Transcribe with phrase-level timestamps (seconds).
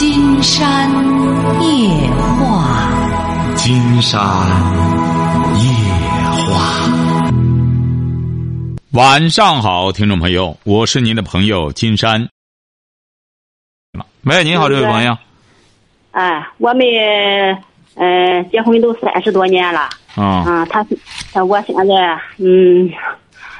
[0.00, 0.90] 金山
[1.60, 2.90] 夜话，
[3.54, 4.18] 金山
[5.58, 5.62] 夜
[6.46, 6.90] 话。
[8.92, 12.30] 晚上好，听众朋友，我是您的朋友金山。
[14.22, 15.18] 喂，您好，这位朋友。
[16.12, 16.82] 哎，我们
[17.96, 19.80] 呃结婚都三十多年了。
[20.14, 20.44] 啊。
[20.46, 20.82] 嗯，他
[21.30, 22.90] 他我现在嗯，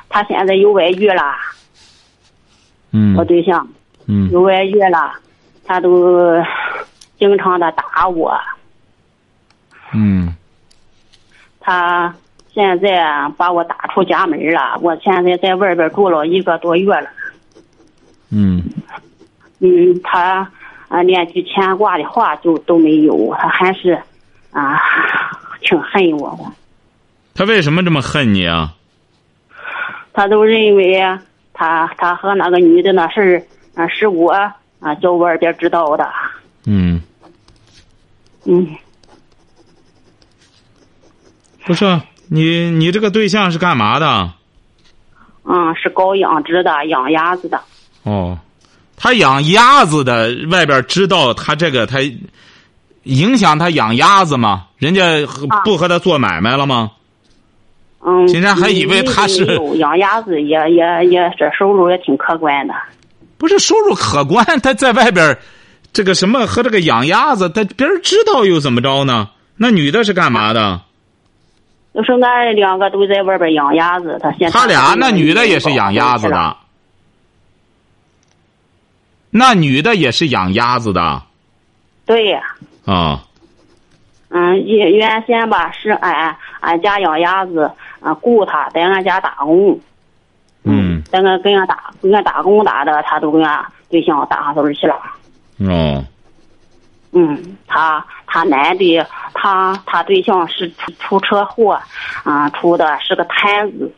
[0.08, 1.22] 他现在有外遇了。
[2.92, 3.14] 嗯。
[3.14, 3.68] 我对象。
[4.06, 4.30] 嗯。
[4.30, 5.12] 有外遇了，
[5.70, 6.34] 他都
[7.16, 8.36] 经常的打我。
[9.92, 10.34] 嗯。
[11.60, 12.12] 他
[12.52, 17.08] 现在把我打出家门了，我现在在外边住了一个多月了。
[18.32, 18.64] 嗯。
[19.60, 20.50] 嗯，他
[20.88, 23.96] 啊连句牵挂的话就都没有，他还是
[24.50, 24.76] 啊
[25.60, 26.52] 挺恨我的。
[27.32, 28.74] 他为什么这么恨你啊？
[30.12, 31.00] 他都认为
[31.52, 33.42] 他他和那个女的那事儿
[33.80, 36.08] 啊是我啊叫外边知道的。
[36.66, 37.00] 嗯。
[38.44, 38.66] 嗯。
[41.66, 44.32] 不是你，你这个对象是干嘛的？
[45.44, 47.60] 嗯，是搞养殖的，养鸭子的。
[48.02, 48.38] 哦，
[48.96, 51.98] 他养鸭子的，外边知道他这个，他
[53.04, 54.66] 影响他养鸭子吗？
[54.78, 55.02] 人家
[55.64, 56.92] 不和他做买卖了吗？
[58.00, 58.26] 嗯。
[58.26, 59.44] 今天还以为他是
[59.76, 62.74] 养鸭子，也也也这收入也挺可观的。
[63.40, 65.38] 不是收入可观，他在外边
[65.94, 69.30] 这个什么和这个养鸭子，他别人知道又怎么着呢？
[69.56, 70.82] 那女的是干嘛的？
[71.94, 76.56] 就是俺两个都在外边养鸭子，他现在他俩那女的也是养鸭子的，
[79.30, 81.22] 那女的也是养鸭子的，
[82.04, 82.42] 对呀。
[82.84, 83.24] 啊。
[84.28, 87.68] 嗯，原原先吧是俺俺家养鸭子，
[88.00, 89.80] 啊雇他在俺家打工。
[91.10, 91.22] 嗯。
[91.22, 94.94] 在俺跟俺打跟俺打工打的，他都跟俺对象打上手去了。
[95.58, 96.04] 哦。
[97.12, 101.76] 嗯，他他男的，他他对象是出出车祸，
[102.22, 103.92] 啊，出的是个瘫子。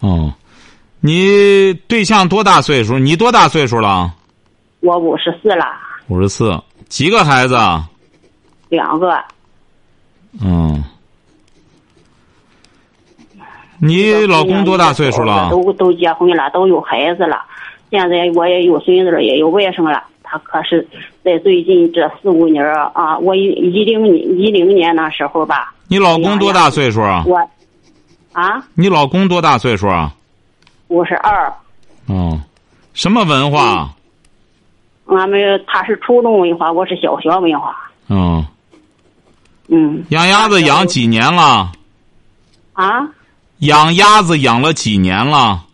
[0.00, 0.30] 哦，
[1.00, 2.98] 你对象多大岁数？
[2.98, 4.12] 你多大岁数了？
[4.80, 5.64] 我五十四了。
[6.08, 7.56] 五十四，几个孩子？
[8.68, 9.18] 两个。
[10.42, 10.84] 嗯。
[13.82, 15.48] 你老公多大岁数了？
[15.50, 17.42] 都都结婚了，都有孩子了。
[17.90, 20.04] 现在我也有孙子，也有外甥了。
[20.22, 20.86] 他可是
[21.24, 25.74] 在最近这四五年啊，我一一零年一零年那时候吧。
[25.88, 27.24] 你老公多大岁数啊？
[27.26, 27.36] 我，
[28.32, 28.62] 啊？
[28.74, 30.14] 你老公多大岁数啊？
[30.88, 31.52] 五十二。
[32.06, 32.38] 哦，
[32.92, 33.90] 什么文化？
[35.06, 37.74] 俺们他是初中文化，我是小学文化。
[38.08, 38.44] 哦。
[39.68, 40.04] 嗯。
[40.10, 41.72] 养鸭子养几年了？
[42.74, 43.08] 啊？
[43.60, 45.64] 养鸭子养了几年了？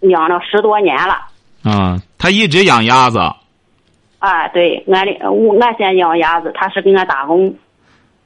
[0.00, 1.16] 养了十多年了。
[1.64, 3.18] 嗯，他一直养鸭子。
[4.18, 7.54] 啊，对，俺的我俺先养鸭子，他是给俺打工。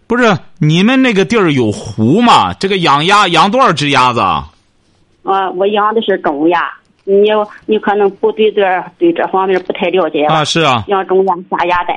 [0.07, 2.53] 不是你们那个地儿有湖吗？
[2.55, 4.21] 这个养鸭养多少只鸭子？
[4.21, 6.71] 啊，我养的是中鸭，
[7.05, 7.29] 你
[7.67, 8.63] 你可能不对这
[8.99, 10.85] 对这方面不太了解啊，是啊。
[10.89, 11.97] 养中鸭下鸭蛋，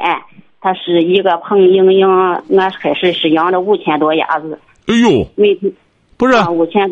[0.60, 2.08] 它是一个彭莹莹，
[2.58, 4.60] 俺开始是养了五千多鸭子。
[4.88, 5.72] 哎呦，每天
[6.18, 6.34] 不是。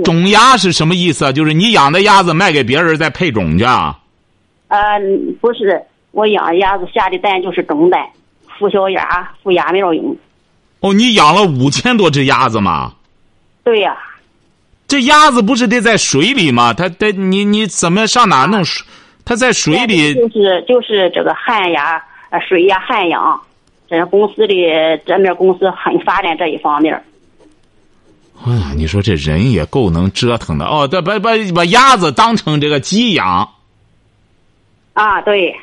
[0.04, 1.34] 种鸭是什么意思？
[1.34, 4.00] 就是你养的鸭子卖给别人再配种去啊？
[4.68, 4.80] 呃，
[5.42, 5.82] 不是。
[6.12, 8.00] 我养鸭子下的蛋就是种蛋，
[8.58, 10.16] 孵小鸭，孵鸭苗用。
[10.80, 12.94] 哦，你养了五千多只鸭子吗？
[13.64, 13.98] 对呀。
[14.88, 16.74] 这鸭子不是得在水里吗？
[16.74, 18.86] 它得你你怎么上哪弄水？
[19.26, 20.14] 它在水里。
[20.14, 23.42] 就是就是这个旱鸭，呃，水鸭旱养。
[23.90, 27.04] 这公司的这面公司很发展这一方面。
[28.44, 30.88] 哎呀，你说这人也够能折腾的哦！
[30.88, 33.50] 对把把把鸭子当成这个鸡养。
[34.94, 35.56] 啊，对。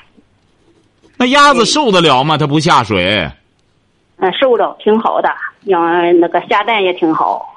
[1.17, 2.37] 那鸭子受得了吗？
[2.37, 3.31] 它不下水。
[4.17, 5.29] 嗯，受着挺好的，
[5.65, 5.81] 养
[6.19, 7.49] 那个下蛋也挺好。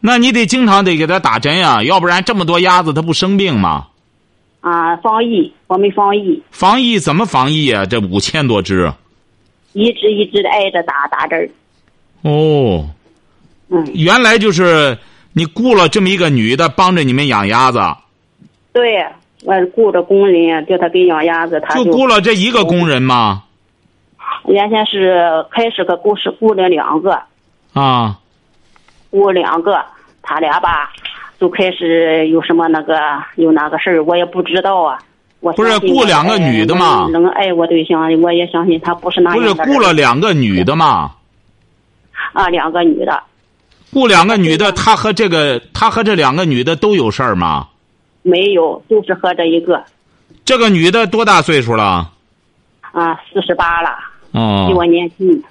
[0.00, 3.88] 那你得经常得给它打针呀，要不然这么多鸭子它不生病吗？
[4.60, 6.42] 啊，防疫，我们防疫。
[6.50, 7.84] 防疫怎么防疫啊？
[7.84, 8.90] 这五千多只。
[9.74, 11.50] 一只一只的挨着打打针。
[12.22, 12.88] 哦。
[13.72, 13.84] 嗯。
[13.94, 14.96] 原来就是
[15.32, 17.80] 你雇了这么一个女的帮着你们养鸭子。
[18.72, 19.04] 对。
[19.44, 23.42] 我雇着工人，叫他给养鸭子，他就雇了这一个工人吗？
[24.46, 27.20] 原先是开始个雇是雇了两个。
[27.72, 28.20] 啊。
[29.10, 29.84] 雇两个，
[30.22, 30.92] 他俩吧，
[31.40, 32.94] 就开始有什么那个
[33.34, 34.96] 有那个事儿，我也不知道啊。
[35.40, 37.08] 我不是雇两个女的吗？
[37.10, 41.10] 能爱我对象，我也相信他不是那样不是雇了两个女的吗？
[42.32, 43.20] 啊，两个女的。
[43.92, 47.68] 雇两个女的，他和这个他和这两个女的都有事儿吗？
[48.22, 49.82] 没有，就是和这一个。
[50.44, 52.10] 这个女的多大岁数了？
[52.80, 53.90] 啊，四十八了。
[54.32, 54.66] 哦。
[54.68, 55.42] 比我年轻。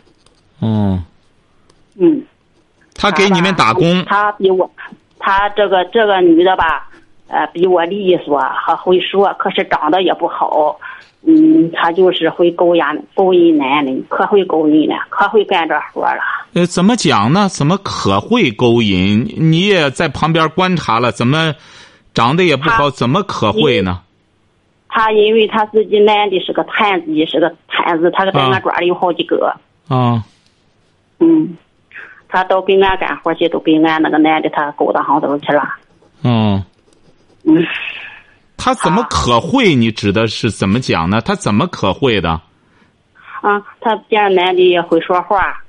[0.59, 0.99] 哦。
[1.95, 2.23] 嗯。
[2.95, 4.03] 他给你们打工。
[4.05, 4.69] 他比我，
[5.19, 6.89] 他这个这个女的吧，
[7.31, 10.78] 呃，比我利索，还会说，可是长得也不好。
[11.24, 12.83] 嗯，他就是会勾引
[13.13, 16.19] 勾引男人，可会勾引了，可会干这活了。
[16.56, 17.48] 呃，怎么讲呢？
[17.48, 19.33] 怎么可会勾引？
[19.38, 21.54] 你也在旁边观察了，怎么
[22.13, 24.01] 长得也不好，怎么可会呢？
[24.89, 29.56] 他因为他自己男的是个摊子，是个摊子，他在俺庄里有好几个。
[29.88, 30.22] 啊。
[31.19, 31.56] 嗯，
[32.28, 35.63] 他都给俺干活去，都给俺那个男的他勾搭上头去了。
[36.24, 36.62] 嗯。
[37.43, 37.65] 嗯。
[38.57, 39.73] 他怎么可会？
[39.73, 41.19] 你指的是怎么讲呢？
[41.19, 42.29] 他怎么可会的？
[43.41, 45.63] 啊，他见男的也会说话，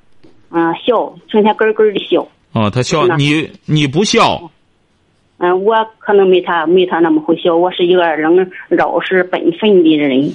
[0.51, 2.29] 嗯，笑，成天咯咯的笑。
[2.53, 4.51] 哦，他笑，你你不笑。
[5.39, 7.57] 嗯，我可能没他没他那么会笑。
[7.57, 10.31] 我是一个人老实本分的人，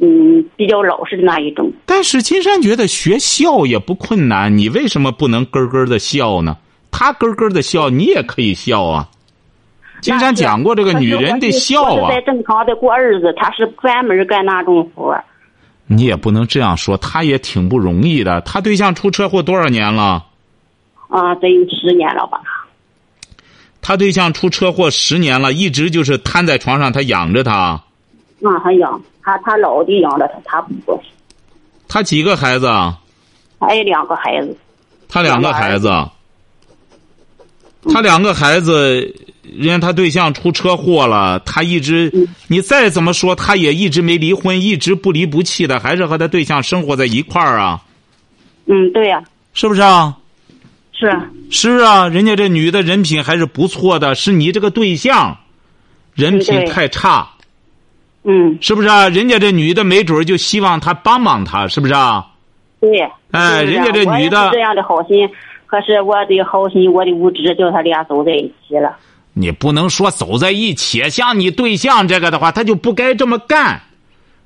[0.00, 1.72] 嗯，比较老实的那一种。
[1.86, 6.56] 但是金山觉得学笑也不困难，你为什么不能咯咯的笑呢？
[6.90, 9.08] 他咯咯的笑，你也可以笑啊。
[10.02, 12.10] 金山讲过，这个女人的笑啊。
[12.10, 15.16] 在正常的过日子，她是专门干那种活。
[15.86, 18.40] 你也不能这样说，他也挺不容易的。
[18.42, 20.24] 他对象出车祸多少年了？
[21.08, 22.40] 啊，得有十年了吧。
[23.80, 27.52] 他对象出车祸十年了，一直就是瘫在床上，他养着他。
[27.52, 27.82] 啊，
[28.64, 31.00] 他养他，他老的养着他，他不。
[31.88, 32.68] 他几个孩子？
[33.60, 34.56] 还有两个孩子。
[35.08, 35.90] 他两个孩子。
[37.92, 39.14] 他两个孩子。
[39.42, 47.82] 人家他对象出车祸了，他一直，你再怎么说，他也一直没离婚，一直不离不弃的，还是和他对象生活在一块儿啊。
[48.66, 49.22] 嗯，对呀。
[49.52, 50.16] 是不是啊？
[50.92, 51.10] 是。
[51.50, 55.36] 是啊，人家这女的人品还是不错的，是你这个对象，
[56.14, 57.28] 人品太差。
[58.22, 58.56] 嗯。
[58.60, 59.08] 是不是啊？
[59.08, 62.24] 人家这女的没准就希望他帮帮他，是不是啊？
[62.80, 62.90] 对。
[63.32, 64.50] 哎，人家这女的。
[64.52, 65.28] 这样的好心，
[65.66, 68.96] 可是我的好心，我的无知，叫他俩走在一起了。
[69.34, 73.82] 你不能说走在一起，像你对象这个的话，他就不该这么干。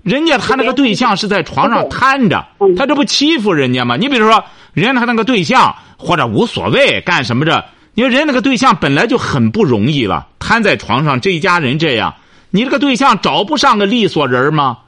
[0.02, 2.46] 人家他那个对象是在床上瘫着，
[2.76, 3.96] 他这不欺负人家吗？
[3.96, 12.14] 你比如说，人家他那个对象或者无所谓干什么着，你说人家那个对象本来就很不容易了，瘫在床上，这一家人这样，
[12.50, 14.78] 你这个对象找不上个利索人吗？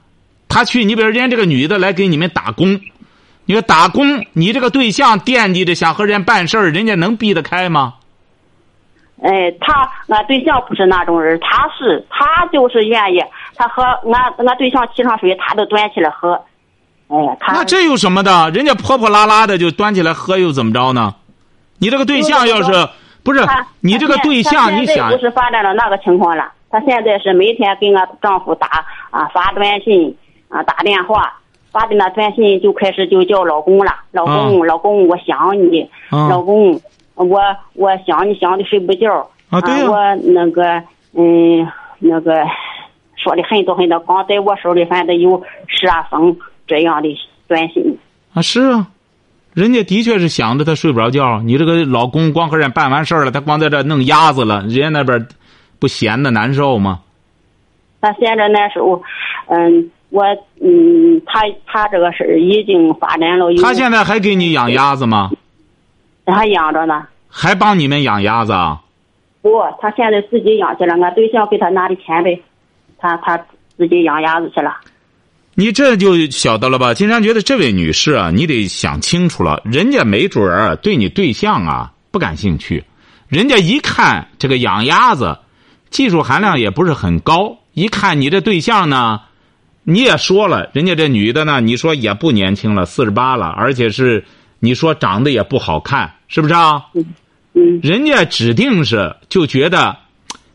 [0.49, 2.81] 他去，你比如人家这个女的来给你们打工，
[3.45, 7.95] 你说打工，你这个对象惦记着想和人家办事人家能避得开吗？
[9.21, 13.21] 哎，他俺对象不是那种人，他是他就是愿意，
[13.57, 16.35] 他喝俺俺对象沏上水，他都端起来喝。
[17.09, 18.51] 哎，他那这有什么的？
[18.51, 21.15] 人家泼泼拉拉的就端起来喝，又怎么着呢？
[21.79, 22.89] 你这个对象要是
[23.25, 23.45] 不是
[23.81, 26.53] 你这个对象，你想不是发展到那个情况了？
[26.71, 30.17] 他现在是每天给俺丈夫打啊发短信
[30.49, 31.33] 啊打电话，
[31.73, 36.81] 发的那短信就开始就叫老公了，老公老公我想你，老公。
[37.25, 37.41] 我
[37.75, 39.61] 我想你想的睡不着啊！
[39.61, 40.83] 对呀，我那个
[41.15, 41.67] 嗯
[41.99, 42.33] 那个
[43.17, 46.37] 说的很多很多，光在我手里反正有十二封
[46.67, 47.09] 这样的
[47.47, 47.99] 短信
[48.35, 48.43] 啊！
[48.43, 48.87] 是啊，
[49.55, 51.41] 人家的确是想着他睡不着觉。
[51.43, 55.27] 你这个老公光和人办完事儿了，他光在这弄鸭子了，人家那边
[55.79, 57.01] 不闲的难受吗？
[58.01, 59.03] 他闲着难受，
[59.49, 60.23] 嗯，我
[60.61, 63.53] 嗯，他他这个事儿已经发展了。
[63.61, 65.31] 他现在还给你养鸭子吗？
[66.33, 68.81] 还养着呢，还帮你们养鸭子啊？
[69.41, 70.95] 不，他现在自己养去了。
[71.01, 72.43] 俺对象给他拿的钱呗，
[72.99, 73.39] 他他
[73.77, 74.77] 自己养鸭子去了。
[75.55, 76.93] 你这就晓得了吧？
[76.93, 79.63] 金山觉得这位女士啊，你得想清楚了。
[79.65, 82.85] 人家没准儿对你对象啊不感兴趣，
[83.29, 85.39] 人家一看这个养鸭子，
[85.91, 87.57] 技术含量也不是很高。
[87.75, 89.21] 一看你这对象呢，
[89.85, 94.25] 你也说了，人家这女的呢，你说也不年轻了，四十八了，而且是。
[94.61, 96.87] 你说长得也不好看，是不是啊？
[97.55, 99.97] 嗯，人家指定是就觉得，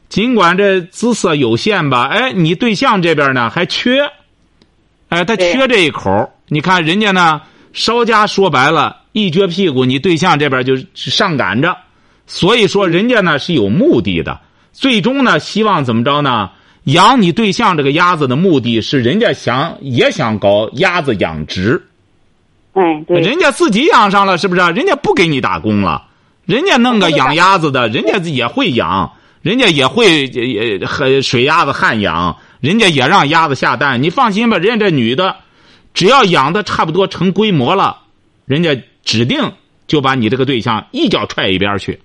[0.09, 4.01] 尽管这姿色有限吧，哎，你对象这边呢还缺，
[5.09, 6.31] 哎，他缺这一口。
[6.47, 7.41] 你看人家呢，
[7.71, 11.75] 稍加说白了，一撅屁股，你对象这边就上赶着。
[12.27, 14.39] 所以说，人家呢是有目的的，
[14.71, 16.51] 最终呢希望怎么着呢？
[16.83, 21.81] 养你对象这个鸭子的目的是，人家想也想搞鸭子养殖。
[22.73, 24.61] 哎，对，人家自己养上了，是不是？
[24.71, 26.03] 人家不给你打工了，
[26.45, 29.11] 人家弄个养鸭子的，人家也会养，
[29.41, 34.01] 人家也会也和水鸭子旱养，人家也让鸭子下蛋。
[34.01, 35.35] 你放心吧，人家这女的，
[35.93, 37.97] 只要养的差不多成规模了，
[38.45, 39.53] 人家指定
[39.85, 41.99] 就把你这个对象一脚踹一边去。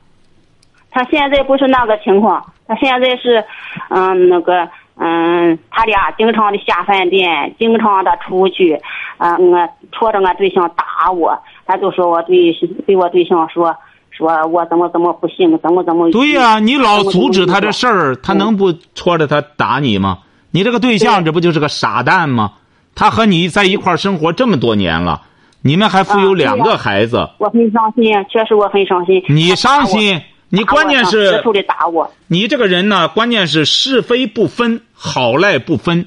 [0.91, 3.45] 他现在不是那个情况，他现在是，
[3.91, 4.69] 嗯，那个，
[5.01, 8.81] 嗯，他俩经常的下饭店，经常的出去，
[9.19, 12.53] 嗯，我戳着我对象打我，他就说我对
[12.87, 13.75] 对我对象说，
[14.11, 16.11] 说我怎么怎么不行，怎么怎么。
[16.11, 20.19] 对呀，你老阻止他这事儿，他能不戳着他打你吗？
[20.51, 22.53] 你这个对象这不就是个傻蛋吗？
[22.95, 25.23] 他和你在一块儿生活这么多年了，
[25.63, 27.29] 你们还富有两个孩子。
[27.39, 29.23] 我很伤心，确实我很伤心。
[29.29, 32.11] 你伤心，你关键是的打我。
[32.27, 36.07] 你这个人呢，关键是是非不分，好赖不分。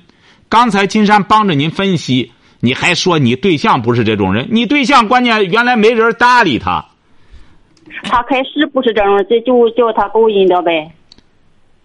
[0.49, 6.85] 刚才金山帮着您分析，你还说你对象不是这种人，你对象关键原来没人搭理他。
[8.03, 10.91] 他开始不是这种，这就叫他勾引的呗。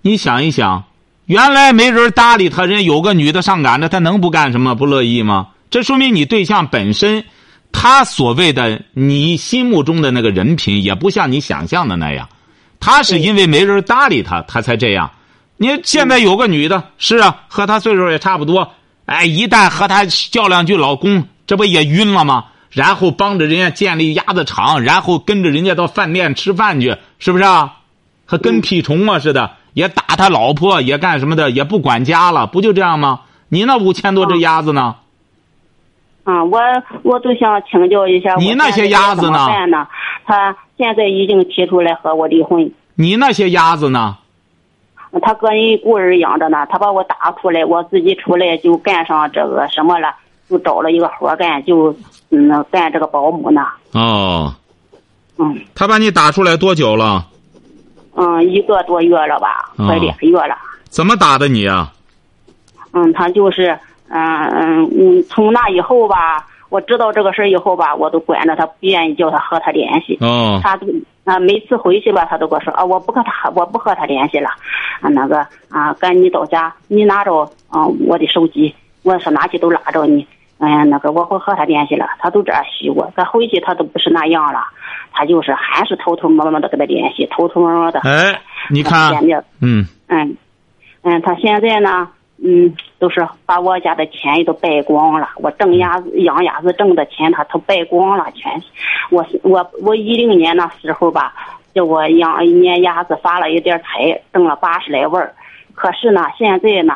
[0.02, 0.84] 你想一想。
[1.26, 4.76] 原来没人搭理他，人有个女的上赶着，他能不干什么？
[4.76, 5.48] 不乐意吗？
[5.70, 7.25] 这说明你对象本身，
[7.72, 12.28] 他所谓的你心目中的那个人品，也不像你想象的那样。
[12.78, 15.10] 他是因为没人搭理他，他才这样。
[15.56, 18.72] 你现在有个女的，是啊，和他岁数也差不多。
[19.06, 22.46] 哎，一旦和他叫两句老公，这不也晕了吗？
[22.70, 27.78] 然后帮着人家建立鸭子厂，然后跟着人家到饭店吃饭去，是不是啊？
[28.26, 29.52] 和跟屁虫啊似的。
[29.72, 33.20] 也打他老婆，也干什么的，也不管家了，不就这样吗？
[33.50, 34.96] 你那五千多只鸭子呢？
[36.25, 36.58] 啊，我
[37.02, 39.46] 我都想请教一下，你那些鸭子呢？
[40.25, 42.72] 他现在已经提出来和我离婚。
[42.94, 44.16] 你那些鸭子呢？
[45.20, 50.14] 他个人孤儿养着呢，他把我打出来，我自己出来就干上这个什么了，
[50.49, 51.94] 就找了一个活干，就
[52.30, 53.62] 嗯干这个保姆呢。
[53.92, 54.54] 哦。
[55.38, 55.58] 嗯。
[55.75, 57.26] 他把你打出来多久了？
[58.14, 60.56] 嗯，一个多月了吧，快两个月了。
[60.88, 61.92] 怎么打的你啊？
[62.92, 70.18] 嗯，他就是，嗯嗯嗯，从那以后吧，我知道这个事以后吧，我都管着他，不愿意叫他和他联系。
[70.20, 70.61] 哦。
[70.62, 70.87] 他都
[71.25, 74.49] 啊，每次回去吧，他都跟我说啊，我不和他，我不和他联系了。
[75.00, 80.26] 啊，那个啊，赶你到家，你拿着啊我的手机，我说哪去都拉着你。
[80.58, 83.12] 嗯，那个我会和他联系了，他都这样许我。
[83.14, 84.61] 他回去他都不是那样了，
[85.12, 88.00] 他就是还是偷偷摸摸的跟他联系，偷偷摸摸的。
[88.00, 89.12] 哎，你看，
[89.61, 90.37] 嗯嗯
[91.02, 92.08] 嗯，他现在呢，
[92.43, 95.28] 嗯，都是把我家的钱也都败光了。
[95.37, 98.62] 我挣鸭子养鸭子挣的钱，他都败光了，全。
[99.11, 101.35] 我我我一零年那时候吧，
[101.75, 105.33] 叫我养一年鸭子发了一点财，挣了八十来万
[105.75, 106.95] 可是呢，现在呢，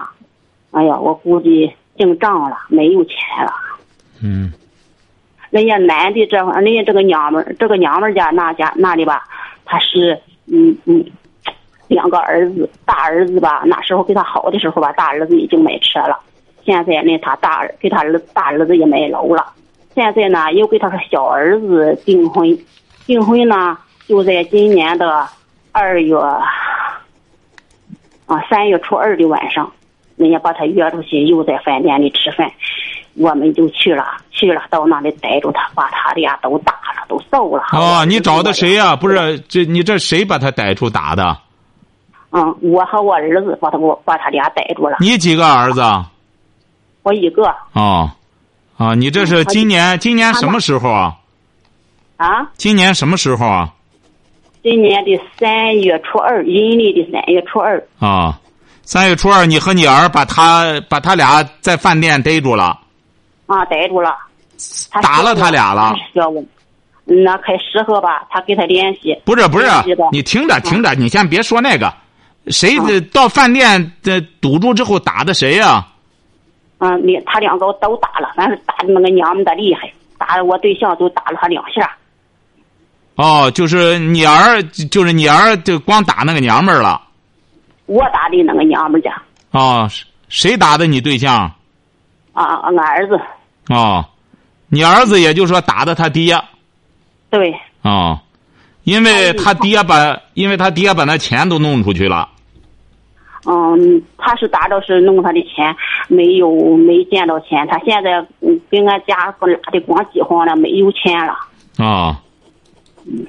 [0.70, 1.72] 哎呀，我估计。
[1.96, 3.52] 进账了，没有钱了。
[4.22, 4.50] 嗯，
[5.50, 9.22] 人家男的这，人家这个娘们儿，这个娘们儿家那家那里吧，
[9.66, 11.04] 他是嗯嗯，
[11.90, 16.16] 两个儿子，大儿子吧，那时候给他好的时候吧，大儿子已经买车了。
[16.64, 19.44] 现在呢，他大儿给他儿大儿子也买楼了。
[19.94, 22.56] 现在呢，又给他个小儿子订婚，
[23.06, 25.26] 订婚呢就在今年的
[25.72, 26.44] 二月啊
[28.48, 29.70] 三月初二的晚上。
[30.16, 32.52] 人家把他约出去，又在饭店里吃饭，
[33.14, 37.64] 我们就去了，去了到那里逮住他，把他俩都打了，都揍了。
[37.72, 38.94] 哦，你找的谁呀？
[38.94, 41.36] 不是这，你这谁把他逮住打的？
[42.30, 44.96] 嗯，我和我儿子把他给我把他俩逮住了。
[45.00, 45.82] 你几个儿子？
[47.02, 47.44] 我一个。
[47.72, 48.10] 哦，
[48.76, 51.16] 啊，你这是今年今年什么时候啊？
[52.16, 52.48] 啊？
[52.56, 53.72] 今年什么时候啊？
[54.62, 57.82] 今年的三月初二，阴历的三月初二。
[57.98, 58.38] 啊。
[58.82, 62.78] 三月初二，你和你儿把他把他俩在饭店逮住了。
[63.46, 64.16] 啊，逮住了。
[65.02, 65.94] 打了他俩了。
[67.04, 69.18] 那开始后吧，他跟他联系。
[69.24, 69.66] 不是不是，
[70.12, 71.92] 你听着听着，你先别说那个，
[72.46, 75.86] 谁的到饭店的堵住之后打的谁呀？
[76.78, 81.94] 嗯，你他两个都打了，反正打的那个娘们的厉害，打的我对象都打了他两下。
[83.16, 87.02] 哦，就是你儿，就是你儿，就光打那个娘们儿了。
[87.84, 89.22] 我打的那个娘们家。
[89.50, 89.86] 哦，
[90.30, 91.52] 谁打的你对象？
[92.32, 93.20] 啊，俺儿子。
[93.68, 94.02] 哦，
[94.68, 96.40] 你儿子也就是说打的他爹。
[97.28, 97.54] 对。
[97.82, 98.18] 哦，
[98.84, 102.28] 因为他爹把，因为他爹把那钱都弄出去了。
[103.46, 105.74] 嗯，他是打着是弄他的钱，
[106.08, 107.66] 没有没见到钱。
[107.68, 108.24] 他现在
[108.70, 111.32] 跟俺家拉的光饥荒了，没有钱了。
[111.84, 112.20] 啊。
[113.06, 113.26] 嗯。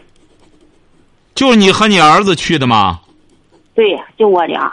[1.33, 2.99] 就你和你儿子去的吗？
[3.73, 4.71] 对，就我俩。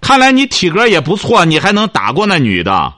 [0.00, 2.92] 看来你体格也不错，你还能打过那女的。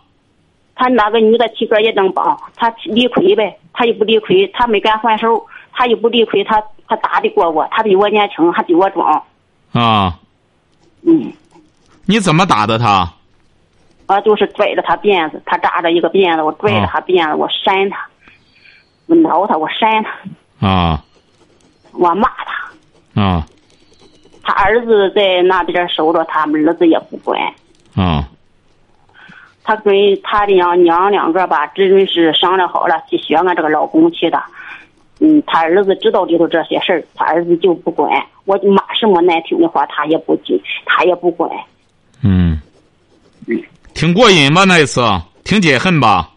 [0.75, 9.23] 他那个女的体格也能棒，他理亏呗，他又不理亏，他没敢还手，他也不理亏，他他打得过我，他比我年轻，还比我壮。
[9.73, 10.19] 啊。
[11.03, 11.33] 嗯。
[12.07, 13.13] 你怎么打的他？
[14.07, 18.07] 我就是拽着他辫子，他扎着一个辫子，我拽着他辫子，我扇他，
[19.07, 20.05] 我挠他，我扇
[20.61, 20.67] 他。
[20.67, 21.03] 啊。
[21.93, 22.29] 我骂
[23.15, 23.23] 他。
[23.23, 23.47] 啊。
[24.43, 27.41] 他儿子在那边守着，他们儿子也不管。
[27.97, 28.29] 啊，
[29.63, 34.43] 他跟他的娘娘两个吧，只准是商量好了去学俺这个老公去的。
[35.25, 38.11] 嗯，他儿子知道里头这些事儿，他儿子就不管。
[38.45, 41.51] 我骂什么难听的话，他也不听，他也不管。
[42.23, 42.61] 嗯，
[43.95, 45.01] 挺过瘾吧那一次，
[45.43, 46.29] 挺解恨吧？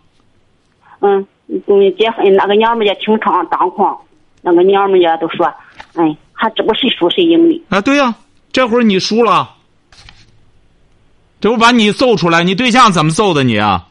[1.01, 4.00] 嗯，嗯，结婚那个娘们也挺猖张狂，
[4.41, 5.46] 那个娘们也都说，
[5.96, 7.62] 哎，还这不谁输谁赢的。
[7.67, 8.15] 啊，对呀、
[8.53, 9.50] 这会儿你输了，
[11.41, 12.41] 这不把你揍出来？
[12.41, 13.86] 你对象怎么揍的你啊？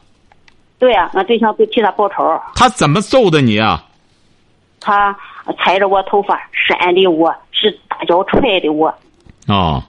[0.79, 2.23] 对呀、俺对象就替他报仇，
[2.55, 3.83] 他怎么揍的你啊？
[4.79, 5.15] 他
[5.57, 8.93] 踩着我头发扇的我，是大脚踹的我，
[9.47, 9.83] 哦，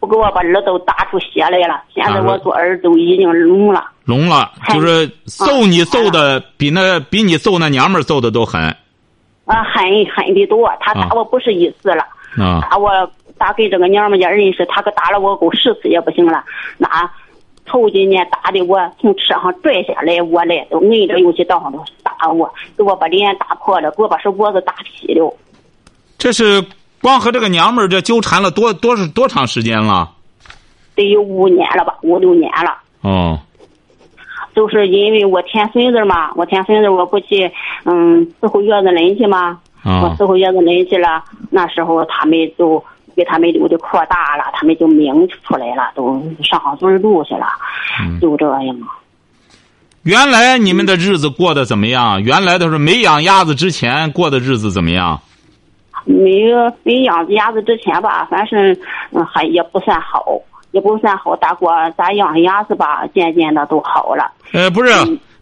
[0.00, 1.82] 不给我把耳朵打出血来了。
[1.94, 3.90] 现在我左耳朵已经聋了。
[4.04, 8.60] 聋了，就是揍你揍的比那比你揍那娘们儿揍的都狠
[9.46, 9.82] 啊，狠
[10.14, 12.04] 狠的多，他打我不是一次了，
[12.38, 12.60] 啊！
[12.68, 12.90] 打我
[13.38, 16.44] 打给这个娘们家认识，他可打了我够十次也不行了。
[16.76, 16.86] 那
[17.66, 25.34] 头几年打的我从车上拽下来，我来都挨着油漆道上都打我，给我把脸打破了，给我把手脖子打劈了。
[26.18, 26.64] 这是
[27.02, 30.10] 光和这个娘们儿这纠缠了多多是多长时间了？
[30.94, 32.76] 得有五年了吧，五六年了。
[33.00, 33.38] 哦，
[34.54, 37.50] 就是因为我添孙子嘛，我添孙子我不去，
[37.84, 42.82] 嗯，伺候月子人去嘛，我啊伺候月子人去了，那时候他们就
[43.16, 47.46] 给他们留的扩大了，他们就明出来了，都上好嘴路去了，
[48.20, 48.76] 就这样。
[50.02, 52.22] 原来你们的日子过得怎么样？
[52.22, 55.18] 原来的是没养鸭子之前过的日子怎么样？
[56.04, 58.76] 没有没养鸭子之前吧，反正
[59.12, 60.22] 嗯还也不算好，
[60.72, 61.34] 也不算好。
[61.36, 64.30] 大过咱养鸭子吧，渐渐的都好了。
[64.52, 64.92] 呃，不是，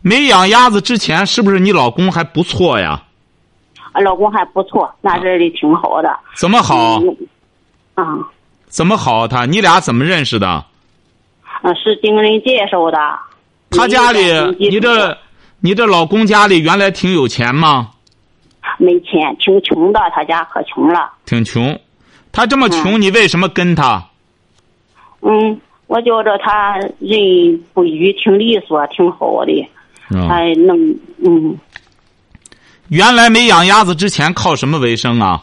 [0.00, 3.02] 没养鸭子之前是不是你老公还不错呀？
[3.95, 6.17] 俺老公还不错，那阵儿里挺好的。
[6.37, 7.00] 怎么好？
[7.00, 7.17] 嗯
[7.95, 8.05] 啊，
[8.67, 9.29] 怎么好？
[9.29, 10.49] 他你俩怎么认识的？
[10.49, 12.99] 啊，是经人介绍的。
[13.71, 14.21] 他家里
[14.59, 15.17] 你这
[15.61, 17.91] 你这老公家里原来挺有钱吗？
[18.79, 21.11] 没钱，挺穷的，他家可穷了。
[21.26, 21.78] 挺穷，
[22.33, 24.02] 他这么穷，你为什么跟他？
[25.21, 29.69] 嗯，我觉着他人不愚，挺利索，挺好的，
[30.11, 30.76] 嗯还能
[31.25, 31.57] 嗯，
[32.89, 35.43] 原来没养鸭子之前靠什么为生啊？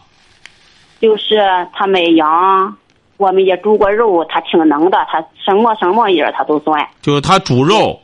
[0.99, 1.37] 就是
[1.73, 2.75] 他买羊，
[3.17, 7.99] 我们也煮过肉，他挺能的，他什么什么样他都算就是他煮肉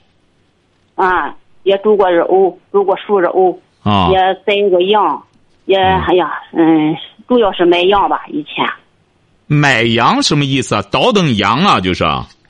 [0.96, 5.22] 啊，也煮过肉，煮过熟肉，啊也宰过羊，
[5.66, 6.96] 也哎呀，嗯，
[7.28, 8.66] 主要是买羊吧，以前。
[9.48, 10.82] 买羊什么意思啊？
[10.92, 12.04] 倒腾羊啊，就是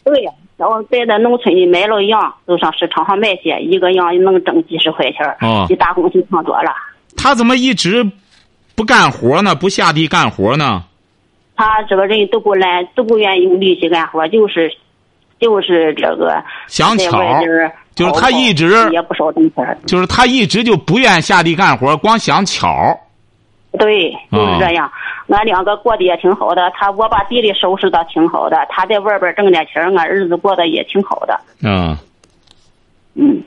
[0.03, 6.71] 对呀，然后在那农村里买了羊，都上市场上卖去，一个羊能挣几十块钱比打工就强多了。
[7.17, 8.05] 他怎么一直
[8.75, 9.55] 不干活呢？
[9.55, 10.83] 不下地干活呢？
[11.55, 14.69] 他这个人都不懒，都不愿意用力气干活，就是，
[15.39, 19.77] 就是这个想巧外边儿就是他一直也不少挣钱。
[19.85, 22.99] 就是他一直就不愿下地干活，光想巧
[23.79, 24.91] 对，哦就是这样。
[25.27, 31.39] 俺两个过得也挺好的，他我把地里收拾的挺好的，他在外边挣点钱，俺日子过得也挺好的。
[31.63, 31.97] 嗯
[33.13, 33.41] 嗯，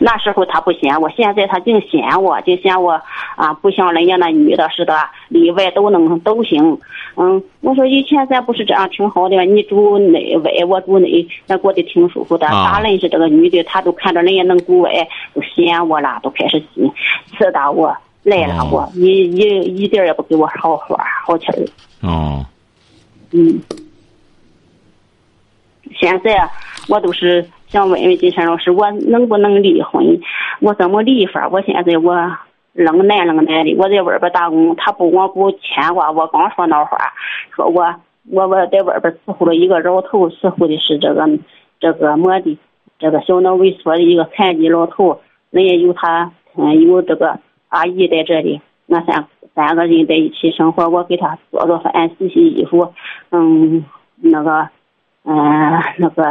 [0.00, 3.00] 那时候他不嫌我，现在他净嫌我，就嫌我
[3.36, 6.78] 啊，不像人家那女的似的，里外都能都行。
[7.16, 12.46] 嗯，我说以前咱不是这样挺好的，你住内外，我住内，咱过得挺舒服的。
[12.46, 16.62] 啊咋认识这个女的，她都看着人家能顾外，都嫌我了，都开始
[17.38, 21.64] 刺打我，赖了我，哦一一一点儿也不给我好话好气儿。
[22.00, 22.44] 哦
[23.32, 23.60] 嗯，
[25.94, 26.48] 现在
[26.88, 30.20] 我都是想问问金山老师，我能不能离婚？
[30.60, 31.48] 我怎么离法？
[31.48, 32.14] 我现在我
[32.74, 36.98] 冷难冷难的，我在外边打工，他不光不牵挂，我刚说那话，
[37.56, 37.82] 说我
[38.30, 41.26] 我我在外边伺候了一个老头，伺候的是这个
[41.80, 42.58] 这个么的，
[42.98, 47.38] 这个小脑萎缩的一个残疾老头，人家有他嗯有这个
[47.70, 52.92] 阿姨在这里，俺三三个人在一起生活，我给他做做饭、洗洗衣服，
[53.30, 53.82] 嗯，
[54.16, 54.68] 那个，
[55.24, 56.22] 嗯、那个，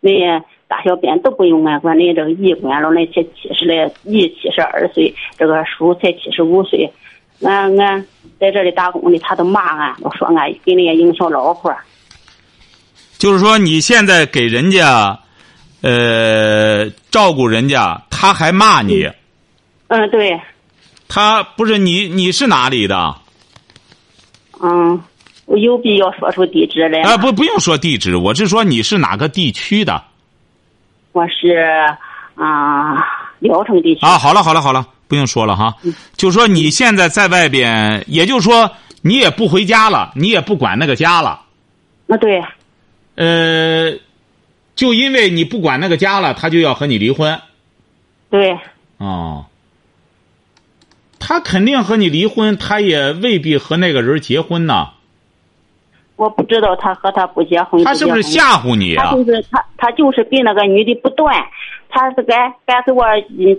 [0.00, 6.92] 人家大小便都不用俺管，人家这个姨管了，那才七十来，姨七十二岁，这个叔才七十五岁，
[7.42, 8.04] 俺俺
[8.40, 11.72] 在这里打工的，他都骂俺，都说俺给人家影响老婆。
[13.16, 15.18] 就是说你现在给人家，
[15.82, 19.08] 呃，照顾人家，他还骂你，
[19.86, 20.38] 嗯，对，
[21.08, 23.14] 他不是你你是哪里的？
[24.60, 25.00] 嗯，
[25.44, 27.10] 我有必要说出地址来吗？
[27.10, 30.02] 啊，不不用说地址，我是说你是哪个地区的
[31.16, 31.56] 我是
[32.34, 33.02] 啊，
[33.38, 34.04] 聊城地区。
[34.04, 34.18] 啊？
[34.18, 35.74] 好了好了好了，不用说了哈，
[36.14, 41.40] 就说你现在在外边，也就是说你也不回家了，你也不管那个家了。
[42.04, 42.44] 那对，
[43.14, 43.98] 呃，
[44.74, 47.40] 就因为你不管那个家了，他就要和你离婚。
[48.28, 48.58] 对，
[48.98, 49.46] 哦，
[51.18, 54.90] 他肯定和你离婚，他也未必和那个人结婚呢。
[56.16, 57.84] 我不知道他和他不结婚。
[57.84, 59.04] 他是不是吓唬你啊？
[59.04, 61.34] 他就是他，他就是跟那个女的不断。
[61.88, 63.04] 他是该该给我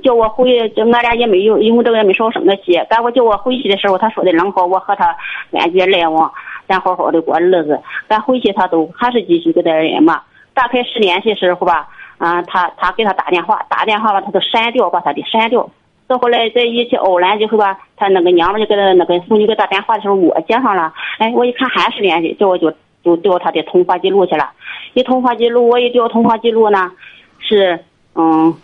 [0.04, 2.74] 叫我回，俺俩也没有，因为这个也没少生个气。
[2.90, 5.16] 该我叫我回去的时候，他说的冷好，我和他
[5.52, 6.32] 感觉来往，
[6.68, 7.80] 咱好好的过日子。
[8.10, 10.22] 咱回去他都还是继续跟他人嘛。
[10.54, 15.68] 打开时联系时候吧，啊，他他给他打电话，打电话吧，他都删掉，把他的删掉。
[16.08, 20.94] 到后来在一起偶然就是吧，他那个娘们就给他那个妇女给打电话的时候，我接上了。
[21.18, 24.50] 哎，我一看还是联系，叫我就就调他的通话记录去了。
[24.94, 26.92] 一通话记录，我一调通话记录呢，
[27.40, 27.84] 是
[28.16, 28.56] 嗯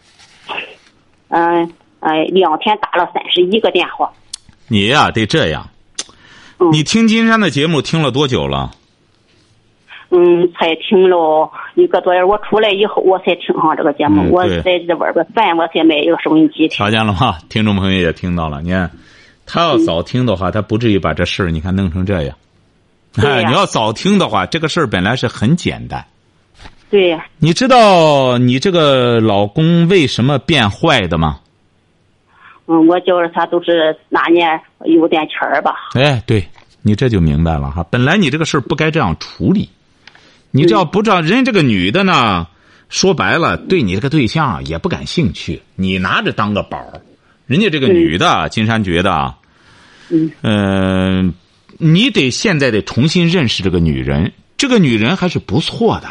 [1.29, 4.12] 嗯哎，两天打了三十一个电话。
[4.69, 5.69] 你呀，得这样。
[6.71, 8.71] 你听金山的节目听了多久了？
[10.15, 12.23] 嗯，才听了一个多月。
[12.23, 14.32] 我出来以后，我才听上这个节目。
[14.32, 16.67] 我在这外边饭，我才买一个收音机。
[16.67, 17.39] 瞧见了吗？
[17.49, 18.62] 听众朋友也听到了。
[18.62, 18.91] 你看，
[19.47, 22.36] 他要早听的话，他不至于把这事儿你看弄成这样。
[23.15, 26.06] 哎，你要早听的话，这个事儿本来是很简单。
[26.91, 27.26] 对呀。
[27.39, 31.39] 你知道你这个老公为什么变坏的吗？
[32.67, 35.73] 嗯，我觉着他都是那年有点钱儿吧。
[35.95, 36.47] 哎，对
[36.84, 37.84] 你这就明白了哈。
[37.89, 39.67] 本来你这个事儿不该这样处理。
[40.56, 42.46] 你只要不知道，人家这个女的呢，
[42.88, 45.63] 说白了，对你这个对象也不感兴趣。
[45.76, 46.80] 你拿着当个宝，
[47.48, 49.34] 人家这个女的，金山觉得，
[50.44, 51.34] 嗯，
[51.80, 54.32] 你得现在得重新认识这个女人。
[54.56, 56.08] 这个女人还是不错的。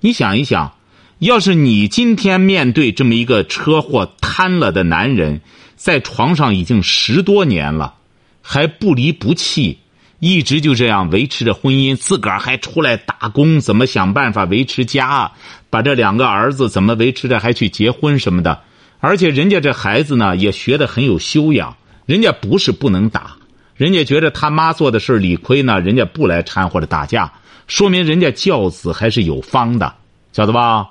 [0.00, 0.74] 你想一想，
[1.18, 5.40] 要是你今天面对这么一个车祸瘫了的男人，
[5.76, 7.94] 在床上已经十多年了，
[8.42, 9.78] 还不离不弃。
[10.20, 15.30] 一直就这样维持着婚姻，自个儿还出来打工，怎么想办法维持家？
[15.70, 18.60] 把这两个儿子怎么维持着，还去结婚什么的？
[18.98, 21.76] 而且人家这孩子呢，也学得很有修养。
[22.04, 23.36] 人家不是不能打，
[23.76, 27.32] 人家觉得他妈做的事理亏呢，人家不来掺和着打架，
[27.68, 29.94] 说明人家教子还是有方的，
[30.32, 30.90] 晓得吧？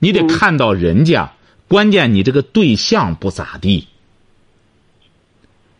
[0.00, 1.32] 你得看到人家，
[1.66, 3.86] 关键你这个对象不咋地。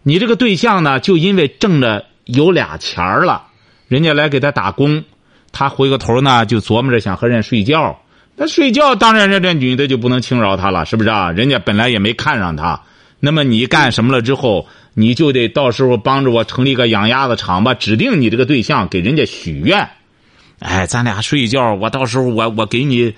[0.02, 2.06] 你这个对象呢，就因为挣了。
[2.34, 3.44] 有俩钱儿了，
[3.88, 5.04] 人家来给他打工，
[5.52, 8.00] 他回过头呢就琢磨着想和人睡觉。
[8.36, 11.30] 那睡觉当然人这女的就不能轻饶他了，是不是啊？
[11.30, 12.80] 人家本来也没看上他，
[13.18, 19.88] 那么你干什么了之后，你就得到时候帮着我成立个养鸭子场吧，指定你这个对象给人家许愿。
[20.60, 23.14] 哎，咱俩睡觉，我到时候我我给你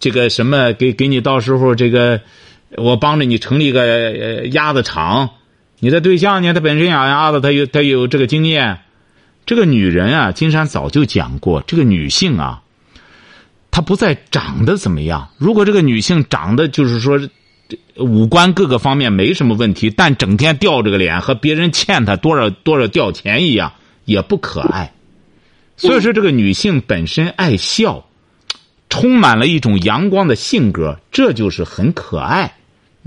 [0.00, 2.20] 这个什么，给给你到时候这个，
[2.76, 5.30] 我帮着你成立个鸭子场。
[5.78, 6.54] 你的对象呢？
[6.54, 8.78] 他本身养鸭子，他有他有这个经验。
[9.44, 12.62] 这个女人啊，金山早就讲过，这个女性啊，
[13.70, 15.28] 她不再长得怎么样。
[15.38, 17.20] 如果这个女性长得就是说
[17.96, 23.72] 五官各个方面没什么问题，但整天吊着个脸，和别人欠她多少多少吊钱一样，
[24.04, 24.92] 也不可爱。
[25.76, 28.04] 所以说，这个女性本身爱笑，
[28.88, 32.55] 充满了一种阳光的性格，这就是很可爱。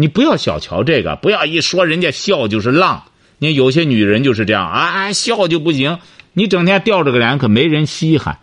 [0.02, 3.04] 你不要小瞧这个，不要一说人家笑就是浪。
[3.38, 6.00] 你有些女人就是这样啊，笑就不行。
[6.32, 8.40] 你整天吊着个脸，可没人稀罕。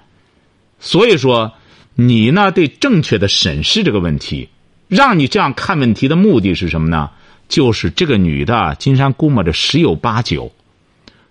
[0.81, 1.55] 所以说，
[1.95, 4.51] 你呢得正确的审视这个问题。
[4.89, 7.09] 让你这样看问题的目的是什么呢？
[7.49, 10.53] 就是这个女的，金山估摸着十有八九，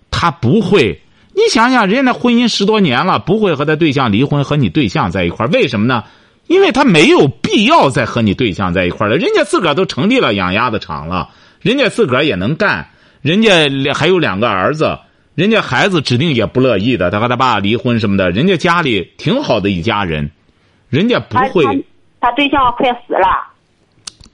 [0.10, 1.02] 她不会。
[1.36, 6.04] 你想想，人家那婚姻十多年了，不会和她对象离婚，和你对象在一块为什么呢？
[6.48, 11.30] 因为他没有必要再和你对象在一块了，人家自个儿都成立了养鸭子场了，
[11.60, 12.88] 人家自个儿也能干，
[13.22, 15.00] 人家还有两个儿子，
[15.34, 20.30] 人家孩子指定也不乐意的，他和他爸离婚什么的，人家家里挺好的一家人，
[20.88, 21.64] 人家不会。
[22.22, 23.28] 他对象快死了。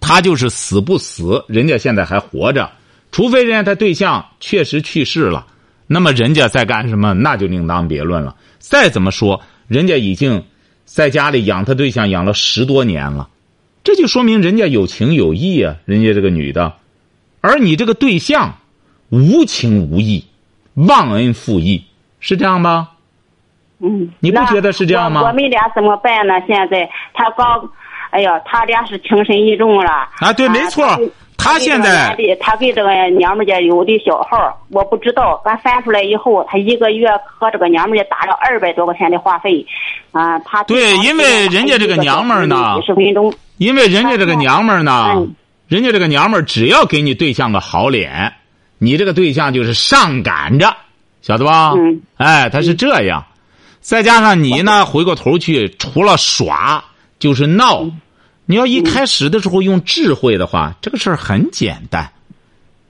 [0.01, 2.69] 他就是死不死，人家现在还活着，
[3.11, 5.47] 除非人家他对象确实去世了，
[5.87, 8.35] 那么人家在干什么，那就另当别论了。
[8.59, 10.43] 再怎么说，人家已经。
[10.93, 13.29] 在家里养他对象养了十多年了，
[13.81, 16.73] 这就说明人家有情有义啊，人家这个女的，
[17.39, 18.55] 而你这个对象
[19.09, 20.25] 无情无义，
[20.73, 21.85] 忘恩负义，
[22.19, 22.89] 是这样吧？
[23.79, 25.21] 嗯，你不觉得是这样吗？
[25.21, 26.33] 我们俩怎么办呢？
[26.45, 27.69] 现在他刚，
[28.09, 29.89] 哎呀，他俩是情深意重了。
[30.19, 30.85] 啊，对，没错。
[31.37, 35.41] 他现在，他给这个娘们家有的小号，我不知道。
[35.43, 39.65] 俺翻出来以后，他一个月和这个娘们家打了二百多块钱的话费，
[40.11, 42.75] 啊，他对，因为人家这个娘们儿呢，
[43.57, 45.27] 因为人家这个娘们儿呢，
[45.67, 48.33] 人家这个娘们儿只要给你对象个好脸，
[48.77, 50.75] 你这个对象就是上赶着，
[51.21, 51.73] 晓得吧？
[51.77, 53.25] 嗯，哎，他是这样，
[53.79, 56.83] 再加上你呢，回过头去除了耍，
[57.19, 57.85] 就是闹。
[58.45, 62.11] 你要一开始的时候用智慧的话，这个事儿很简单。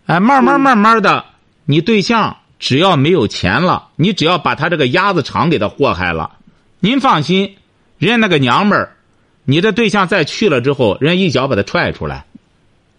[0.08, 1.24] 哎，慢慢慢慢的，
[1.66, 6.32] 你对象只要没有钱了，你只要把他这个鸭子厂给他祸害了，
[6.84, 7.58] 您放心，
[8.00, 8.96] 人家那个娘们儿，
[9.46, 12.26] 你的对象再去了之后，人家一脚把他踹出来，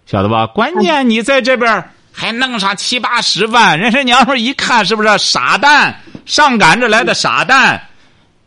[0.07, 0.47] 晓得吧？
[0.47, 6.01] 关键你在这边还弄上七八十万，人家娘们儿一看是不是傻蛋？
[6.25, 7.88] 上赶着来的傻蛋？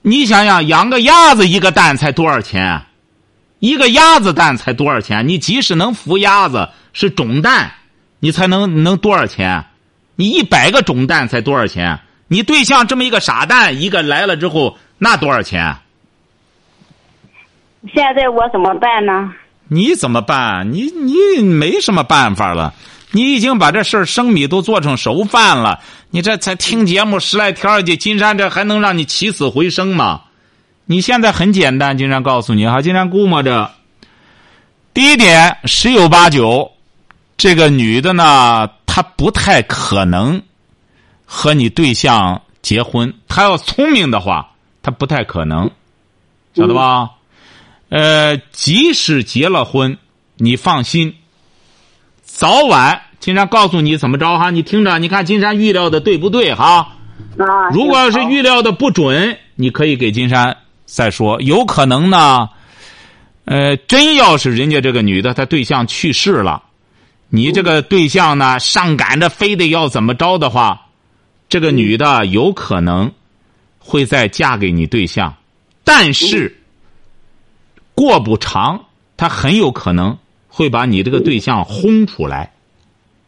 [0.02, 2.84] 你想想，养个鸭子一个蛋才多少钱？
[3.60, 5.28] 一个鸭子蛋才多少钱？
[5.28, 7.74] 你即使能孵鸭子是种蛋，
[8.20, 9.66] 你才能能多少钱？
[10.16, 12.00] 你一百个种蛋才多少钱？
[12.30, 15.76] 你对象这么一个傻蛋，一个来了之后，那多少钱？
[17.94, 19.34] 现在我怎么办呢？
[19.68, 20.72] 你怎么办？
[20.72, 22.74] 你你没什么办法了。
[23.12, 25.80] 你已经把这事儿生米都做成熟饭了。
[26.10, 30.22] 你这才听节目十来天儿去，金山这还能让你起死回生吗？
[30.86, 33.72] 你现在很简单，金山告诉你哈，金山估摸着，
[34.94, 36.72] 第一点十有八九，
[37.38, 40.42] 这个女的呢，她不太可能
[41.26, 43.14] 和你对象结婚。
[43.28, 44.52] 她要聪明的话，
[44.86, 45.72] 她不太可能，
[46.54, 47.10] 晓得吧？
[47.90, 49.98] 呃，即使结了婚，
[50.38, 51.16] 你放心，
[52.22, 56.98] 早晚金山告诉你怎么着哈，你听着，你看金山预料的对不对哈？
[57.40, 61.42] 啊，如果要是预料的不准，你可以给金山再说。
[61.42, 62.50] 有可能呢，
[63.46, 66.62] 呃，真要是人家这个女的她对象去世了，
[67.30, 70.86] 你这个对象呢上赶着非得要怎么着的话，
[71.50, 73.12] 这个女的有可能
[73.88, 75.32] 会再嫁给你对象，
[75.84, 76.60] 但是
[77.94, 78.84] 过不长，
[79.16, 80.18] 他很有可能
[80.48, 82.52] 会把你这个对象轰出来。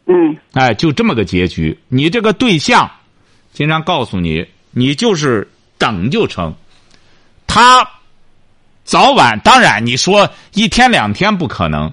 [0.06, 1.78] 嗯哎，就这么个结局。
[1.86, 2.90] 你这个对象，
[3.52, 6.52] 经常告诉你，你就是等就成。
[7.46, 7.88] 他
[8.84, 11.92] 早晚，当然你说一天两天不可能，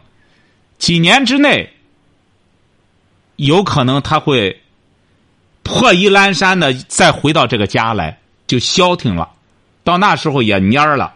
[0.80, 1.70] 几年之内，
[3.36, 4.62] 有可能他会
[5.62, 9.30] 破衣烂衫的再回到这个家来，就消停了。
[9.84, 11.14] 到那时候也蔫儿了，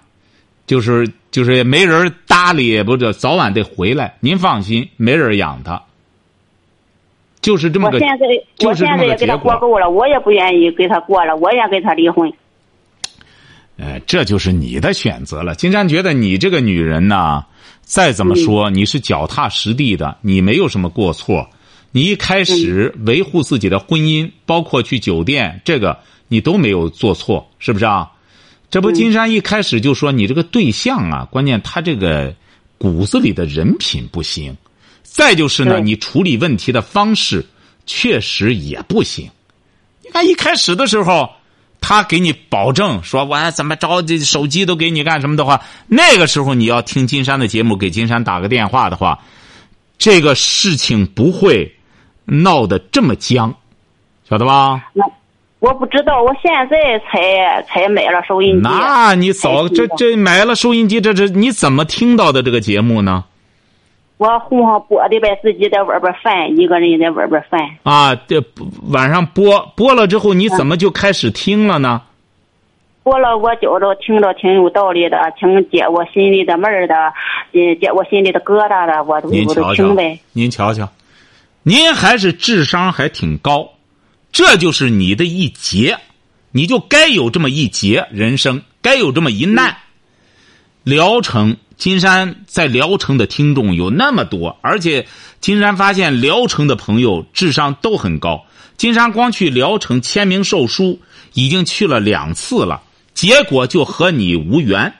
[0.67, 4.15] 就是就是也没人搭理，不是早晚得回来。
[4.19, 5.81] 您放心，没人养他。
[7.41, 12.31] 就是这么个，我现在就是这我现在也给他么个结果过够了，我也不愿意跟他过了，我也跟他离婚。
[13.77, 15.55] 哎，这就是你的选择了。
[15.55, 17.45] 金山觉得你这个女人呢，
[17.81, 21.49] 再怎么说，你是脚踏实地的，你没有什么过错。
[21.91, 25.97] 你一开始维护自己的婚姻，包括去酒店，这个
[26.29, 28.09] 你都没有做错，是不是啊？
[28.71, 32.33] 这不，金山一开始就说你这个对象啊，关键他这个
[32.77, 34.55] 骨子里的人品不行，
[35.01, 37.45] 再就是呢，你处理问题的方式
[37.87, 39.27] 确实也不行。
[40.03, 41.29] 你看一开始的时候，
[41.81, 49.19] 他给你保证说我怎么着，这手机都给你干什么的话，那个时候你要听金山的节目，给金山打个电话的话，
[49.97, 51.75] 这个事情不会
[52.25, 53.55] 闹得这么僵，
[54.29, 54.83] 晓得吧？
[55.61, 58.61] 那我不知道，我现在才才买了收音机。
[58.61, 63.25] 那你早这这买了收音机，这这你怎么听到的这个节目呢？
[64.17, 67.61] 我哄上播的呗，自己在外边翻，一个人在外边翻。
[67.83, 68.43] 啊，这
[68.89, 72.01] 晚上播播了之后，你怎么就开始听了呢？
[73.01, 76.93] 播了，我觉着听着挺有道理的，挺解我心里的闷儿的，
[77.53, 80.89] 嗯，解我心里的疙瘩的，我都我都您瞧瞧听呗。，您瞧瞧，
[81.63, 83.69] 您还是智商还挺高，
[84.31, 85.97] 这就是你的一劫，
[86.51, 89.75] 你就该有这么一劫人生，该有这么一难。
[90.83, 95.07] 聊城，金山在聊城的听众有那么多，而且
[95.41, 98.45] 金山发现聊城的朋友智商都很高。
[98.77, 101.01] 金山光去聊城签名售书
[101.33, 102.81] 已经去了两次了，
[103.13, 104.93] 结果就和你无缘。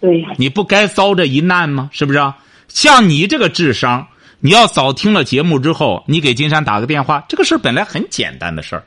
[0.00, 1.90] 对，你不该遭这一难吗？
[1.92, 2.38] 是不是啊？
[2.68, 4.08] 像你这个智商，
[4.44, 8.82] 你要早听了节目之后，你给金山打个电话，这个事儿本来很简单的事儿。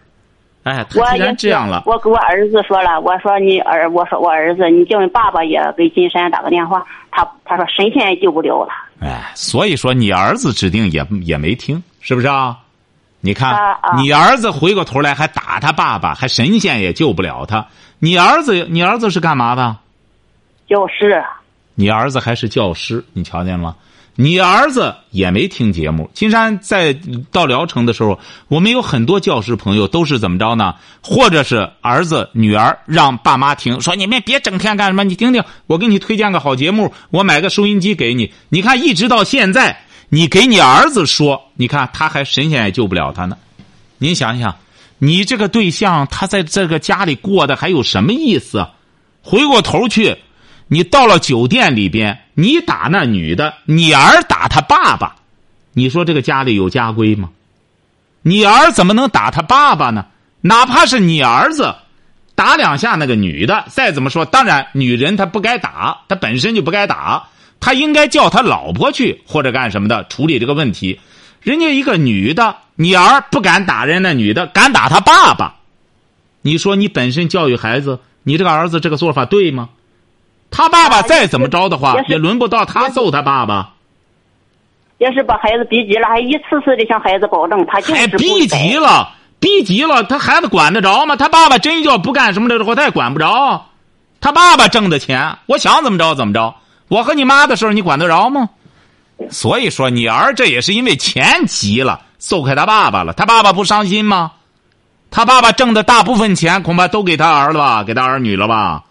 [0.64, 9.08] 哎，他既我也是然这样了，我给我儿子说了，我说你儿，我说我儿子，你叫你爸爸也给金山打个电话，他他说神仙也救不了他。
[9.08, 12.58] 哎，所以说你儿子指定也也没听，是不是啊？
[13.22, 17.66] 你看，啊啊你儿子回过头来还打他爸爸，还神仙也救不了他。
[18.00, 19.78] 你儿子，你儿子是干嘛的？
[20.68, 21.24] 教师，
[21.76, 23.76] 你儿子还是教师，你瞧见了吗？
[24.18, 26.10] 你儿子也没听节目。
[26.14, 26.98] 金山在
[27.32, 30.76] 到聊城的时候，我们有很多教师朋友都是怎么着呢？
[31.02, 38.32] 或者是儿子、女儿让爸妈听，说你们别整天干什么，你听听，我给你推荐个好节目，我买个收音机给你。
[38.48, 43.38] 你看，一直到现在，你给你儿子说，你看他还神仙也救不了他呢。
[43.98, 44.56] 您想想，
[44.98, 48.66] 你这个对象他在这个家里过的还有什么意思？
[49.22, 50.16] 回过头去。
[50.68, 55.16] 你到了酒店里边，你打那女的，你儿打他爸爸，
[55.74, 57.30] 你说这个家里有家规吗？
[58.24, 60.08] 你儿怎么能打他爸爸呢？
[60.42, 61.76] 哪怕是你儿子
[62.34, 67.28] 打两下那个女的，再怎么说，当然女人她不该打，她本身就不该打，
[67.60, 71.00] 她应该叫她老婆去或者干什么的处理这个问题。
[71.42, 75.58] 人家一个女的，你儿不敢打人，那女的敢打他爸爸，
[76.42, 79.70] 你说你本身教育孩子，你这个儿子这个做法对吗？
[80.52, 83.72] 他爸爸再怎么着的话，也轮不到他揍他爸爸。
[85.00, 89.10] 要是把孩子逼急了，还一次次的向孩子保证，他就是逼急了，
[89.42, 91.18] 逼急了，他孩子管得着吗？
[91.18, 93.66] 他爸爸真要不干什么的话，他也管不着。
[94.22, 96.56] 他爸爸挣的钱，我想怎么着怎么着。
[96.88, 98.50] 我和你妈的事儿，你管得着吗？
[99.30, 103.12] 所以说，你儿这也是因为钱急了，揍开他爸爸了。
[103.12, 104.32] 他爸爸不伤心吗？
[105.12, 108.85] 他爸爸挣的大部分钱，恐怕都给他儿了吧，给他儿女了吧？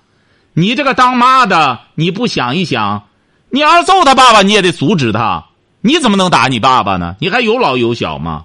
[0.54, 3.02] 你这个当妈的，你不想一想，
[3.50, 5.44] 你儿揍他爸爸，你也得阻止他。
[5.80, 7.16] 你怎么能打你爸爸呢？
[7.20, 8.44] 你还有老有小吗？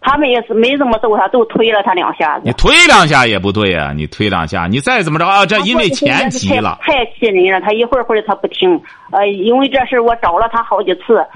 [0.00, 2.42] 他们也是没怎么揍他，都推了他两下子。
[2.44, 3.92] 你推两下也不对啊！
[3.92, 5.44] 你推两下，你再怎么着啊？
[5.44, 6.78] 这因为钱急了。
[6.82, 7.60] 太气人了！
[7.60, 11.26] 他一会儿会儿他不听，呃，因为这事我找了他好几次。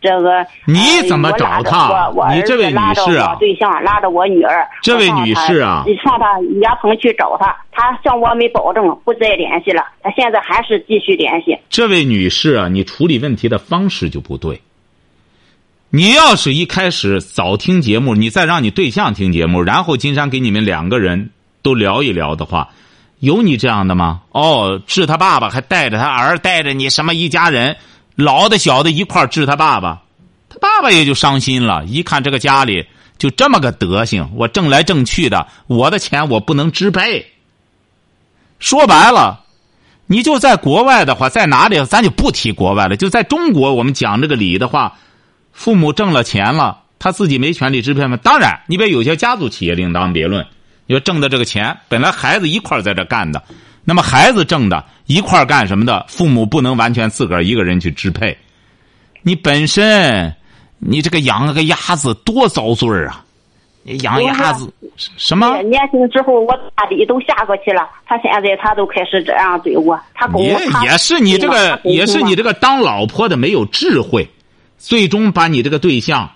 [0.00, 2.10] 这个你怎么找他？
[2.34, 11.58] 你这位女士啊，对象拉着我女儿，这位女士啊，你上他牙棚去找他，他向我们保证不再联系了，他现在还是继续联系。
[11.68, 14.60] 这位女士啊，你处理问题的方式就不对。
[15.90, 21.30] 你要是一开始早听节目，你再让你对象听节目，然后金山给你们两个人
[21.62, 22.68] 都聊一聊的话，
[23.18, 24.22] 有你这样的吗？
[24.30, 27.76] 哦，治他爸爸还带着他儿，带着你什么一家人。
[28.20, 30.02] 老的小的一块治他爸爸，
[30.48, 31.84] 他爸爸也就伤心了。
[31.86, 32.86] 一看这个家里
[33.18, 37.26] 就这么个德行，我挣来挣去的，我的钱我不能支配。
[38.58, 39.44] 说白了，
[40.06, 42.96] 你就在国外的话，在哪里咱就不提国外了。
[42.96, 44.98] 就在中国，我们讲这个理的话，
[45.52, 48.16] 父母挣了钱了，他自己没权利支配吗？
[48.16, 50.46] 当然，你别有些家族企业另当别论。
[50.86, 53.42] 你说挣的这个钱，本来孩子一块在这干的。
[53.84, 56.04] 那么孩子挣的一块干什么的？
[56.08, 58.36] 父母不能完全自个儿一个人去支配。
[59.22, 60.32] 你本身，
[60.78, 63.24] 你这个养了个鸭子多遭罪啊！
[64.02, 64.72] 养鸭子
[65.16, 65.60] 什么？
[65.62, 69.98] 年轻之后我大底都下过去了，他现在他都开始这样对我。
[70.14, 74.28] 他也也是你这个，也是你这个当老婆的没有智慧，
[74.78, 76.30] 最终把你这个对象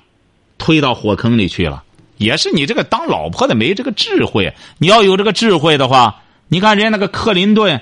[0.59, 1.85] 推到火坑里去了。
[2.16, 4.52] 也是你这个当老婆的没这个智慧。
[4.78, 6.22] 你要有这个智慧的话。
[6.55, 7.81] 你看人家那个克林顿，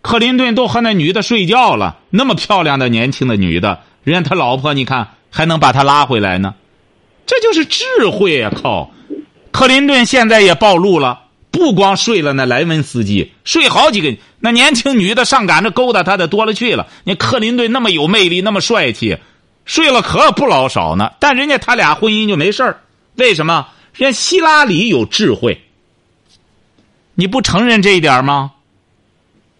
[0.00, 6.54] 克林顿都和那女的睡觉了，那么漂亮的年轻的女的，人家他老婆你看还能把他拉回来呢，
[7.26, 8.50] 这就是智慧啊！
[8.56, 8.90] 靠，
[9.52, 16.86] 克林顿现在也暴露了，不光睡了那莱文斯基，睡好几个那年轻女的上赶着勾搭他的多了去了。
[17.04, 19.18] 你克林顿那么有魅力，那么帅气，
[19.66, 21.10] 睡了可不老少呢。
[21.20, 22.78] 但人家他俩婚姻就没事
[23.16, 23.68] 为什么？
[23.92, 25.60] 人家希拉里有智慧。
[27.14, 28.52] 你不承认这一点吗？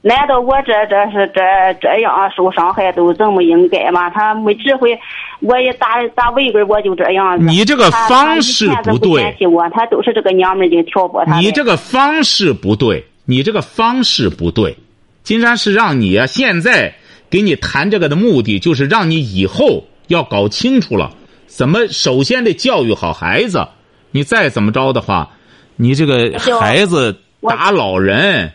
[0.07, 1.41] 难道我这这是这
[1.81, 4.11] 这样受伤害都这么应该吗？
[4.11, 4.99] 他没智慧，
[5.41, 7.45] 我也打打围棍，我就这样子。
[7.47, 9.35] 你这个方式不对。
[9.51, 11.39] 我，他都是这个娘们儿就挑拨他。
[11.39, 14.77] 你这个方式不对，你这个方式不对。
[15.23, 16.97] 金山是让你啊，现在
[17.31, 21.13] 给你谈这个的目的，就是让你以后要搞清楚了，
[21.47, 23.69] 怎么首先得教育好孩子。
[24.11, 25.31] 你再怎么着的话，
[25.77, 27.21] 你这个孩子。
[27.49, 28.53] 打老人，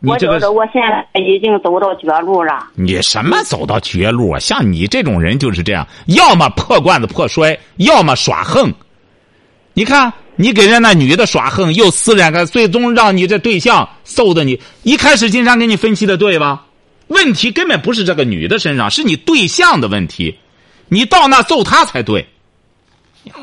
[0.00, 2.68] 你这个我现在已经走到绝路了。
[2.74, 4.38] 你什么走到绝路啊？
[4.38, 8.72] 像你这种人就是这样，要么破罐子破摔，要么耍横。
[9.72, 14.60] 你看，你给人那女的耍横，又撕两个，最终让你这对象揍的你。
[14.82, 16.66] 一开始金山给你分析的对吧？
[17.08, 20.38] 问题根本不是这个女的身上，是你对象的问题。
[20.88, 22.26] 你到那揍他才对。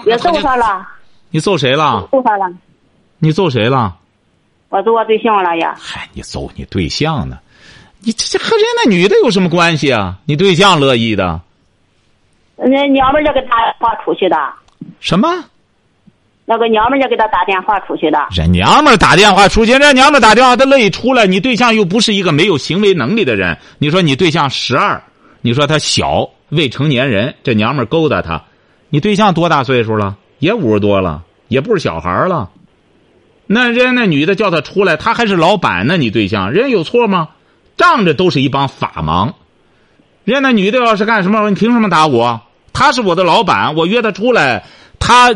[0.05, 0.87] 也揍他了。
[1.31, 2.07] 你揍谁了？
[2.11, 2.51] 揍他了。
[3.19, 3.97] 你揍谁了？
[4.71, 5.75] 我揍我对象了呀！
[5.77, 7.37] 嗨，你揍你对象呢？
[7.99, 10.15] 你这这和人那女的有什么关系啊？
[10.25, 11.41] 你对象乐意的？
[12.55, 14.37] 那娘们儿家给打电话出去的。
[15.01, 15.27] 什么？
[16.45, 18.17] 那个娘们儿家给他打电话出去的。
[18.31, 21.27] 人娘们儿打电话出去，人娘们儿打电话，他乐意出来。
[21.27, 23.57] 你对象又不是一个没有行为能力的人。
[23.77, 25.03] 你说你对象十二，
[25.41, 28.41] 你说他小未成年人，这娘们儿勾搭他。
[28.89, 30.15] 你对象多大岁数了？
[30.39, 32.49] 也五十多了，也不是小孩了。
[33.47, 35.97] 那人家那女的叫他出来，他还是老板呢。
[35.97, 37.29] 你对象人家有错吗？
[37.77, 39.33] 仗着都是一帮法盲。
[40.23, 42.41] 人家那女的要是干什么，你凭什么打我？
[42.73, 44.63] 他是我的老板，我约他出来，
[44.99, 45.33] 他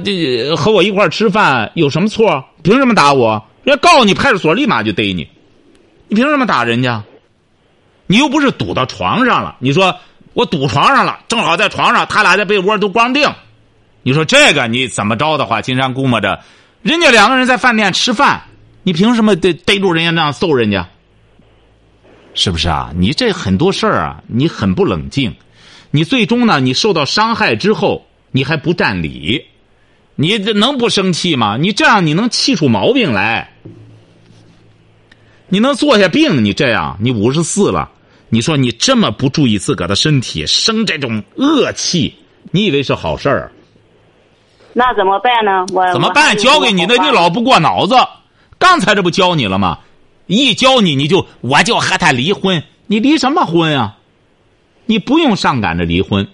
[0.55, 2.45] 和我一块吃饭，有什么错？
[2.63, 3.43] 凭什么打我？
[3.63, 5.27] 人家告你派出所，立马就逮你。
[6.07, 7.03] 你凭什么打人家？
[8.07, 9.55] 你又不是堵到床上了。
[9.59, 9.97] 你说
[10.33, 13.33] 我堵床上了，正好在床上，他俩在被窝都光腚。
[14.03, 16.39] 你说这个你怎么着的话，金山估摸着，
[16.85, 18.43] 人家两个人在饭店吃饭，
[18.83, 20.87] 你凭什么逮逮住人家那样揍人家？
[22.35, 22.91] 是不是啊？
[22.95, 25.33] 你这很多事儿啊，你很不冷静，
[25.89, 29.45] 你最终呢，你受到伤害之后，你还不占理，
[30.13, 31.57] 你这能不生气吗？
[31.59, 33.49] 你这样你能气出毛病来？
[35.49, 36.45] 你能坐下病？
[36.45, 37.89] 你这样，你五十四了，
[38.29, 42.13] 你说你这么不注意自个的身体，生这种恶气，
[42.51, 43.51] 你以为是好事儿？
[44.77, 45.65] 那怎么办呢？
[45.71, 46.35] 我怎么办？
[46.37, 47.95] 教给你的，你老不过脑子。
[48.57, 49.79] 刚才这不教你了吗？
[50.27, 52.61] 一教你，你就我就和他离婚。
[52.87, 53.95] 你离什么婚啊？
[54.85, 56.27] 你不用上赶着离婚。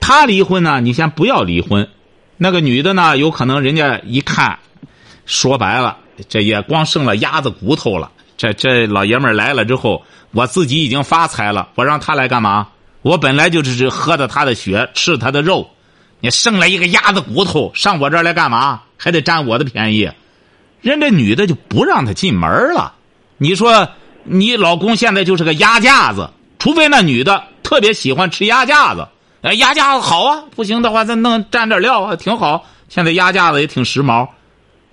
[0.00, 1.90] 他离婚呢，你先不要离婚。
[2.38, 4.58] 那个女的呢，有可能人家一看，
[5.26, 5.98] 说白了，
[6.30, 8.10] 这也光剩了鸭子骨头了。
[8.38, 12.68] 这这老爷们儿来了之后，我自己已经发财了，我让他来干嘛？
[13.02, 15.68] 我本来就是喝的他的血，吃他的肉。
[16.22, 18.80] 你剩了一个鸭子骨头，上我这儿来干嘛？
[18.96, 20.08] 还得占我的便宜，
[20.80, 22.94] 人这女的就不让他进门了。
[23.36, 23.88] 你说
[24.22, 29.08] 你老公现在就是个鸭架子，除非那女的特别喜欢吃鸭架子，
[29.40, 32.64] 哎，鸭架子好啊，不行的话再弄蘸点料啊，挺好。
[32.88, 34.28] 现在鸭架子也挺时髦。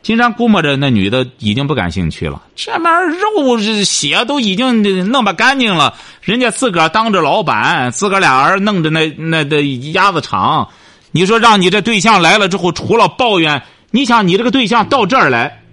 [0.01, 9.61] 金山估摸着那女的已经不感兴趣了，这玩意儿肉血都已经弄不干净了，人家自个儿当着老板，自个儿俩人弄着那那的
[9.91, 10.67] 鸭子厂。
[11.11, 15.63] 你说让你这对象来了之后，除了抱怨，你想你这个对象到这儿来，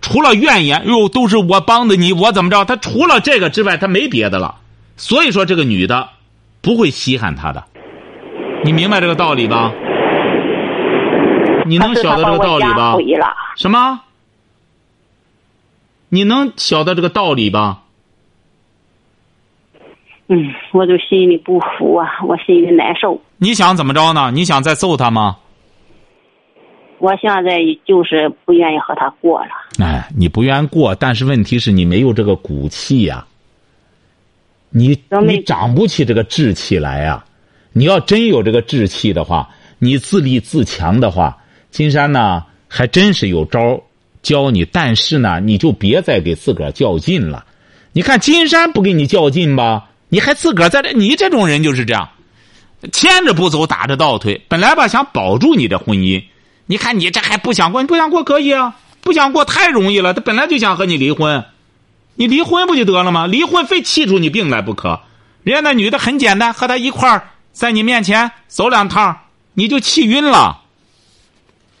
[0.00, 2.64] 除了怨言，哟，都是我帮的你，我怎么着？
[2.64, 4.56] 他除了这个之外，他没别的了。
[4.96, 6.08] 所以说，这个女的
[6.60, 7.64] 不会稀罕他的，
[8.64, 9.72] 你明白这个道理吧？
[11.66, 12.96] 你能晓得这个道理吧？
[13.56, 14.00] 什么？
[16.08, 17.82] 你能晓得这个道理吧？
[20.28, 23.20] 嗯，我就心里不服啊，我心里难受。
[23.38, 24.30] 你想怎么着呢？
[24.30, 25.38] 你想再揍他吗？
[26.98, 29.50] 我现在就是不愿意和他过了。
[29.78, 33.24] 哎，你不愿过，但是问题是你没有这个骨气呀。
[34.70, 37.24] 你你长不起这个志气来呀！
[37.72, 39.48] 你要真有这个志气的话，
[39.78, 41.38] 你自立自强的话，
[41.70, 43.80] 金山呢还真是有招
[44.20, 44.64] 教你。
[44.66, 47.46] 但是呢，你就别再给自个儿较劲了。
[47.92, 49.88] 你看金山不跟你较劲吧？
[50.10, 50.92] 你还自个儿在这？
[50.92, 52.08] 你这种人就是这样，
[52.92, 54.42] 牵着不走，打着倒退。
[54.48, 56.24] 本来吧，想保住你的婚姻，
[56.66, 57.82] 你看你这还不想过？
[57.82, 60.14] 你不想过可以啊，不想过太容易了。
[60.14, 61.44] 他本来就想和你离婚，
[62.14, 63.26] 你离婚不就得了吗？
[63.26, 65.00] 离婚非气出你病来不可。
[65.42, 69.18] 人家那女的很简单，和他一块儿在你面前走两趟，
[69.52, 70.62] 你就气晕了。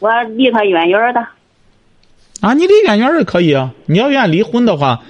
[0.00, 1.26] 我离他远远的。
[2.40, 3.70] 啊，你离远远的可以啊。
[3.86, 5.00] 你要愿意离婚的话。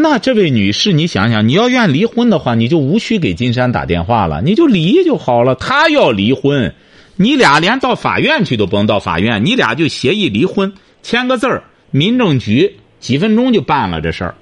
[0.00, 5.56] 那这位女士，你想想，你要愿离婚的话，你就无需给金山打电话了，你就离就好了。
[5.56, 6.72] 他要离婚，
[7.16, 10.72] 你俩连到法院去都不用到法院，你俩就协议离婚，
[11.02, 14.36] 签个字儿，民政局几分钟就办了这事儿。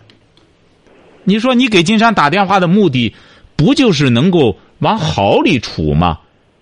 [1.25, 3.15] 你说你给金山打电话的目的，
[3.57, 6.19] 不就是能够往好里处吗？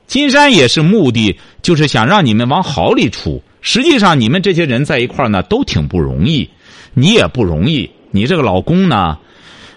[0.07, 3.43] 金山也是目的，就是想让你们往好里处。
[3.61, 6.49] 实际上，你们这些人在一块儿呢，都挺不容易，
[6.93, 7.91] 你也不容易。
[8.15, 9.19] 你这个老公呢？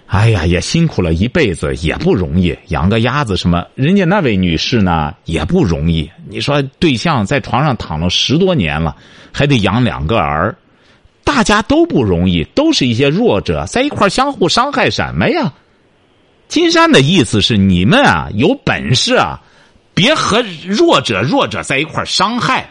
[0.06, 3.66] 哎呀，也辛苦了一辈子，也不容易，养个鸭子什么？
[3.74, 6.08] 人家那位女士呢，也不容易。
[6.28, 8.94] 你说对象在床上躺了十多年了，
[9.32, 10.56] 还得养两个儿，
[11.24, 15.52] 大家都不容易，都是一些弱者，在一块相互伤害什么呀？
[16.46, 19.42] 金山的意思是，你们啊，有本事啊，
[19.94, 22.70] 别和弱者弱者在一块伤害。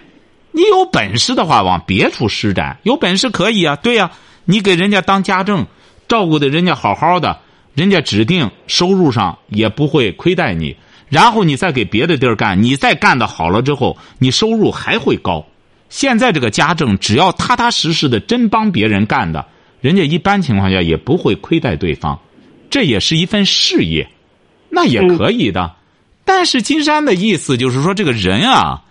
[0.54, 4.10] 你有本事的话，往别处施展，有本事可以啊，对呀。
[4.50, 5.68] 你给人家当家政，
[6.08, 7.38] 照顾的人家好好的，
[7.74, 10.74] 人家指定收入上也不会亏待你。
[11.10, 15.46] 然后你再给别的地儿干，你再干的好了之后，你收入还会高。
[15.90, 19.46] 现在这个家政，只要踏踏实实的真帮别人干的，
[19.82, 22.18] 人家一般情况下也不会亏待对方，
[22.70, 24.08] 这也是一份事业，
[24.70, 25.76] 那也可以的。
[26.24, 28.82] 但是金山的意思就是说，这个人啊，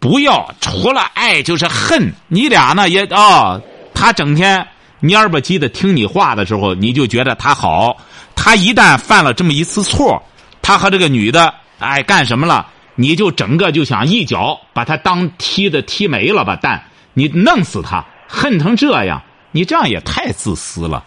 [0.00, 2.12] 不要除了爱就是恨。
[2.26, 3.60] 你俩呢也啊，
[3.94, 4.66] 他整天。
[5.02, 7.96] 蔫吧唧的听你话的时候，你就觉得他好。
[8.34, 10.22] 他一旦犯了这么一次错，
[10.62, 16.82] 他和这个女的哎干什么了，你就整个就想一脚把他当踢的踢没了吧蛋，
[17.14, 19.22] 你弄死他，恨成这样，
[19.52, 21.04] 你这样也太自私了。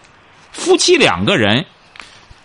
[0.51, 1.65] 夫妻两个人，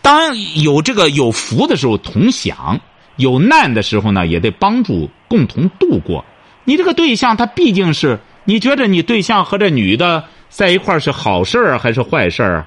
[0.02, 2.80] 当有这个有福的时候同享，
[3.16, 6.24] 有难的时候呢也得帮助共同度过。
[6.64, 10.24] 你这个对象他毕竟是，你觉得你对象和这女的。
[10.50, 12.64] 在一块儿是好事儿还是坏事儿？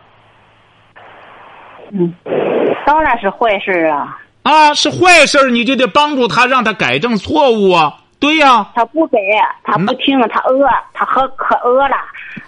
[1.93, 2.13] 嗯，
[2.85, 4.19] 当然是坏事儿啊！
[4.43, 8.01] 啊，是坏事儿你就得帮助他，让他改正错误啊！
[8.19, 9.17] 对呀，他不改，
[9.63, 11.95] 他不听，他饿，他喝可饿了。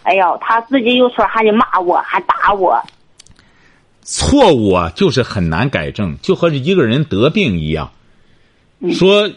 [0.03, 2.77] 哎呦，他自己有错还得骂我，还打我。
[4.01, 7.91] 错误啊，就是很难改正，就和一个人得病一样。
[8.91, 9.30] 说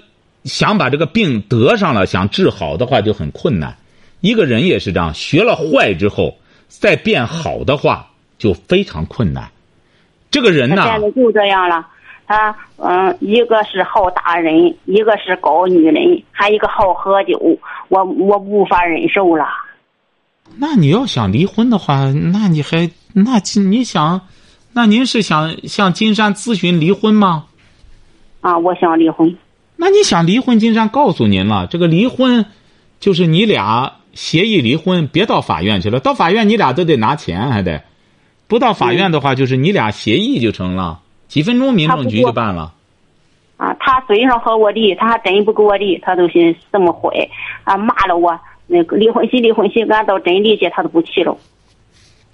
[0.42, 3.76] 想把这个病得上了，想治好的话就很困难。
[4.22, 8.08] 一个人也是这样，学了坏之后再变好的话
[8.38, 9.50] 就非常困难。
[10.30, 11.86] 这个人呢，现在就这样了。
[12.26, 17.38] 他嗯，一个是好打人，一个是搞女人，还一个好喝酒，
[17.88, 19.44] 我我无法忍受了。
[20.56, 24.22] 那你要想离婚的话，那你还那你想，
[24.72, 27.46] 那您是想向金山咨询离婚吗？
[28.40, 29.36] 啊，我想离婚。
[29.76, 32.46] 那你想离婚，金山告诉您了，这个离婚
[33.00, 36.00] 就是你俩协议离婚，别到法院去了。
[36.00, 37.82] 到法院你俩都得拿钱，还得
[38.46, 41.00] 不到法院的话，就是你俩协议就成了。
[41.28, 42.74] 几分钟，民政局就办了。
[43.56, 47.28] 啊，他嘴上和我离，他还真不给我离，他都是这么坏，
[47.64, 48.38] 啊，骂了我。
[48.66, 51.36] 那个离婚信，离婚信，俺到真离去，他都不去了。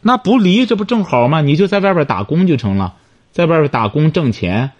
[0.02, 1.40] 那不离，这不正好吗？
[1.40, 2.94] 你就在外边打工就成了，
[3.30, 4.70] 在外边打工挣钱，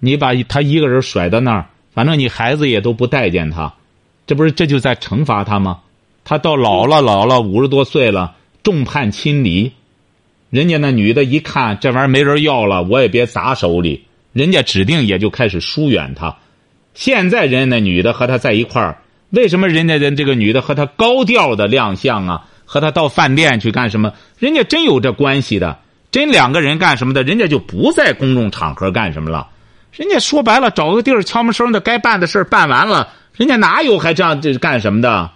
[0.00, 3.74] 你把他一个人甩到那儿，反正你孩子也都不待见他，
[4.26, 5.80] 这不是这就在惩罚他吗？
[6.28, 9.72] 他到老了，老了五十多岁了，众叛亲离。
[10.50, 14.06] 人家那女的一看这玩意儿没人要了，我也别砸手里。
[14.32, 16.36] 人家指定也就开始疏远他。
[16.94, 18.98] 现在人那女的和他在一块儿，
[19.30, 22.48] 为什么人家人这个女的和他高调的亮相啊？
[22.64, 24.12] 和他到饭店去干什么？
[24.36, 25.78] 人家真有这关系的，
[26.10, 27.22] 真两个人干什么的？
[27.22, 29.46] 人家就不在公众场合干什么了。
[29.92, 35.30] 人家说白了，找个地儿悄没声的，该办的事办完了，人家哪有还这样这是干什么的？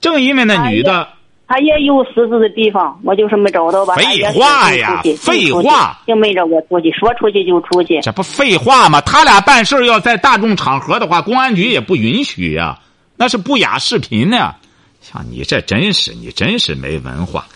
[0.00, 1.08] 正因为那女的。
[1.50, 3.94] 她也有私自的地方，我就是没找到吧。
[3.94, 7.98] 废话呀，废话，就没着我出去，说出去就出去。
[8.02, 9.00] 这不废话吗？
[9.00, 12.78] 他俩办事要在大众场合的话，公安局也不允许呀，
[13.16, 14.54] 那是不雅视频呢。
[15.00, 17.46] 像你这真是，你真是没文化。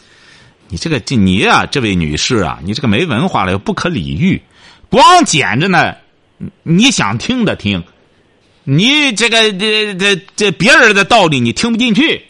[0.68, 4.40] 你这个你呀，这位女士啊，你这个没文化了又不可理喻，
[4.88, 5.94] 光捡着呢，
[6.62, 7.84] 你想听的听，
[8.64, 12.22] 你这个这这这别人的道理你听不进去。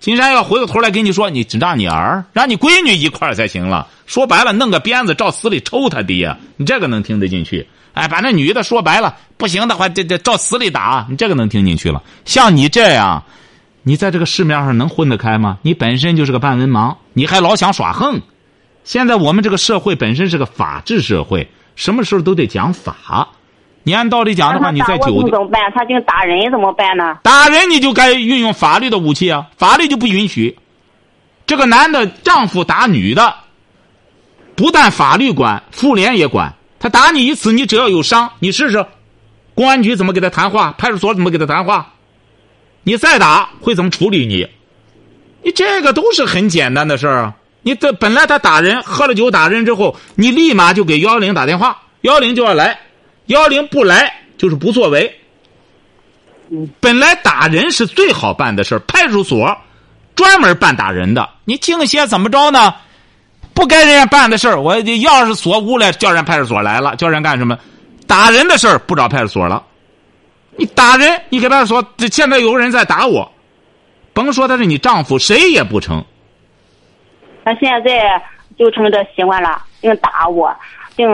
[0.00, 3.88] 金山要回过头来跟你说，你只让你儿，让你闺女一块儿才行了。
[4.06, 7.66] 说白了，弄个鞭子照死里抽他爹，你这个能听得进去？
[7.94, 12.02] 哎，把那女的说白了，不行的话，这这照死里打，你这个能听进去了？
[12.24, 13.24] 像你这样，
[13.82, 15.58] 你在这个市面上能混得开吗？
[15.62, 18.20] 你本身就是个半文盲，你还老想耍横。
[18.84, 23.28] 现在我们这个社会本身是个法治社会，什么时候都得讲法。
[23.88, 25.72] 你按道理讲的话，你在酒店怎么办？
[25.74, 27.16] 他竟打人怎么办呢？
[27.22, 29.46] 打人你就该运用法律的武器啊！
[29.56, 30.58] 法律就不允许。
[31.46, 33.34] 这个男的丈夫打女的，
[34.54, 36.52] 不但法律管，妇联也管。
[36.78, 38.84] 他打你一次，你只要有伤，你试试，
[39.54, 40.74] 公安局怎么给他谈话？
[40.76, 41.94] 派出所怎么给他谈话？
[42.82, 44.46] 你再打会怎么处理你？
[45.42, 47.34] 你这个都是很简单的事儿啊！
[47.62, 52.80] 你这本来他打人，喝了酒打人之后，你立马就给幺幺零打电话，幺幺零就要来。
[53.28, 55.18] 幺零不来就是不作为。
[56.80, 59.56] 本来打人是最好办的事派出所
[60.14, 61.28] 专门办打人的。
[61.44, 62.74] 你净些怎么着呢？
[63.54, 67.58] 不该人家办的事我钥匙锁屋了，叫人派出所来了，叫人干什么？
[68.06, 69.62] 打人的事不找派出所了。
[70.56, 73.30] 你打人，你给派出所，现在有个人在打我，
[74.12, 76.04] 甭说他是你丈夫，谁也不成。
[77.44, 78.22] 他现在
[78.58, 80.54] 就成这习惯了，净打我。
[80.98, 81.06] 定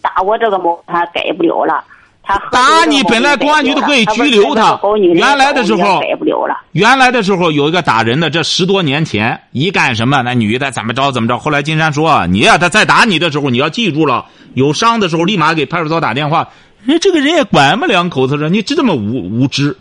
[0.00, 1.84] 打我这个毛，他改不了了。
[2.22, 4.78] 他打你，本来公安局都可以拘留他。
[5.12, 6.56] 原来的时候改不了了。
[6.70, 11.36] 原来的时候有一个打人的，这十多年前一干什么，那女的怎么着怎么着。
[11.36, 14.24] 后来金山说：“你呀，他再打你的时候，你要记住了，
[14.54, 16.48] 有伤的时候立马给派出所打电话。”
[16.86, 19.76] 人这个人也管不两口子说：“你这么无无知。”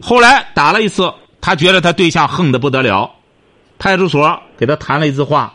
[0.00, 3.10] 后来打了一次，他觉得他对象横的不得了，
[3.80, 5.52] 派出所给他谈了一次话，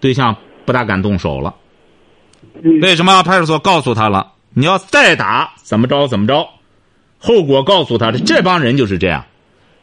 [0.00, 1.54] 对象不大敢动手了。
[2.80, 4.32] 为什么派出所告诉他了？
[4.54, 6.48] 你要再打，怎么着怎么着？
[7.18, 9.24] 后果告诉他的这帮人就是这样。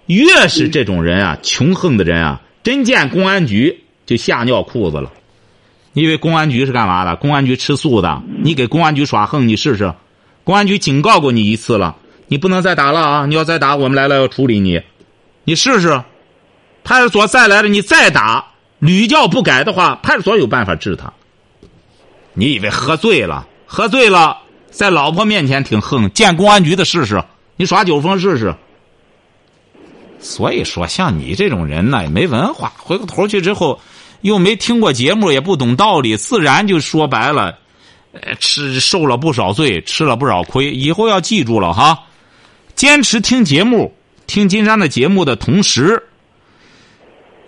[0.06, 5.12] 越是这种人啊，穷横的人啊，真见公安局就吓尿裤子了。
[5.94, 7.16] 因为公安局是干嘛的？
[7.16, 8.22] 公安局吃素的。
[8.42, 9.94] 你给公安局耍横，你试试。
[10.44, 13.26] 公安局警告过你一次了，你不能再打了啊！
[13.26, 14.82] 你要再打，我们来了要处理你。
[15.44, 16.02] 你试试。
[16.84, 18.48] 派出所再来了，你再打，
[18.80, 21.14] 屡教不改的话，派出所有办法治他。
[22.40, 23.46] 你以为喝醉了？
[23.66, 24.38] 喝醉了，
[24.72, 27.22] 在老婆面前挺横，见公安局的试试，
[27.58, 28.56] 你耍酒疯试试。
[30.22, 33.78] 所以说，像你这种人呢，也没文化，回过头去之后，
[34.22, 37.58] 又没听过节目，也不懂道理，自然就说白了，
[38.40, 40.72] 吃受了不少罪，吃了不少亏。
[40.72, 42.06] 以后要记住了哈，
[42.74, 43.94] 坚持听节目，
[44.28, 46.02] 听金山的节目的同时，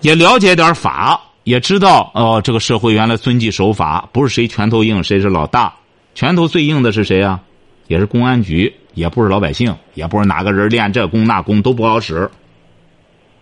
[0.01, 5.73] 也了解点法，也知道哦，这个社会原来遵纪守法，不是谁拳头硬谁是老大，
[6.15, 7.41] 拳头最硬的是谁啊？
[7.87, 12.29] 也是公安局，也不是老百姓，也不是哪个人练这功那功都不好使。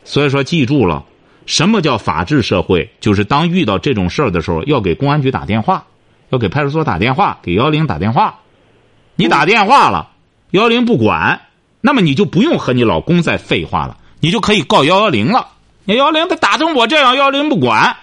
[0.03, 1.03] 所以说，记住了，
[1.45, 2.89] 什么叫法治社会？
[2.99, 5.85] 就是当遇到这种事儿的时候，要给公安局打电话。
[6.31, 8.41] 要给派出所打电话，给幺幺零打电话，
[9.15, 10.11] 你打电话了，
[10.51, 11.41] 幺幺零不管，
[11.81, 15.47] 那么你就不用和你老公再废话了，你就可以告幺幺零了。
[15.89, 17.97] 你幺幺零他打成我这样，幺幺零不管，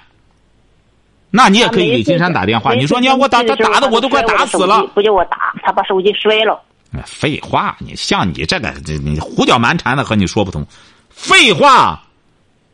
[1.31, 2.75] 那你也可以给金山打电话。
[2.75, 6.61] 你说你要我打他打的我都快打死了，不叫我打，他把手机摔了。
[7.05, 8.75] 废话，你像你这个，
[9.05, 10.67] 你胡搅蛮缠的和你说不通。
[11.11, 12.03] 废话。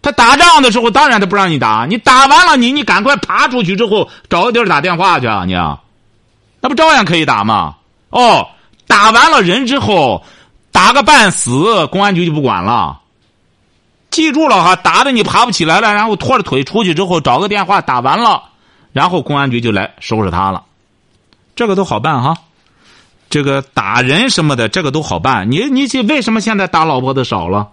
[0.01, 1.87] 他打仗的时候，当然他不让你打。
[1.87, 5.45] 你打完了，你你赶快爬出去之后，找个地儿打电话去啊！
[5.47, 5.53] 你，
[6.61, 7.77] 那不照样可以打吗？
[8.09, 8.49] 哦，
[8.87, 10.25] 打完了人之后，
[10.73, 12.99] 打个半死，公安局就不管了。
[14.13, 18.45] 记住了哈，打的你爬不起来了，然后拖着腿出去之后，找个电话打完了，
[18.93, 20.63] 然后公安局就来收拾他了。
[21.57, 22.37] 这个都好办哈，
[23.31, 25.51] 这个打人什么的，这个都好办。
[25.51, 27.71] 你你为什么现在打老婆的少了？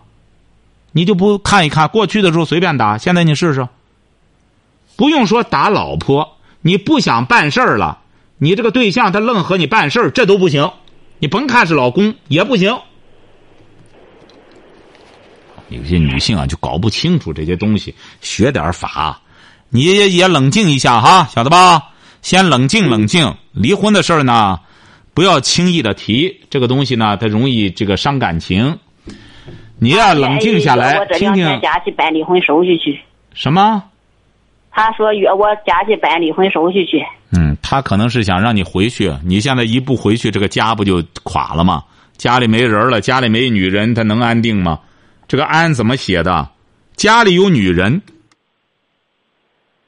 [0.92, 3.68] 你就不看一看过去的时候随便打，现在你试试。
[4.96, 8.00] 不用说打老婆，你不想办事儿了，
[8.38, 10.72] 你这个对象他愣和你办事儿，这都不行。
[11.20, 12.80] 你甭看是老公也不行。
[15.70, 19.20] 有些女性啊，就搞不清楚这些东西，学点法，
[19.70, 21.82] 你也也冷静一下哈，晓得吧？
[22.22, 24.60] 先冷静冷静，离婚的事儿呢，
[25.14, 28.78] 不要轻易的提，这个东西呢，它容易这个伤感情。
[29.78, 31.46] 你要，冷静下来，听听。
[31.62, 33.00] 家去办离婚手续去。
[33.34, 33.84] 什么？
[34.72, 37.02] 他说约我家去办离婚手续去。
[37.32, 39.14] 嗯，他可能是想让你回去。
[39.24, 41.84] 你现在一不回去，这个家不就垮了吗？
[42.18, 44.78] 家里没人了，家里没女人，他能安定吗？
[45.30, 46.50] 这个安怎么写的？
[46.96, 48.02] 家里有女人，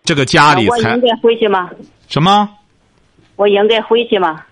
[0.05, 0.91] 这个家里才。
[0.91, 1.69] 我应该回去吗？
[2.07, 2.47] 什么？
[3.35, 4.43] 我应该回去吗？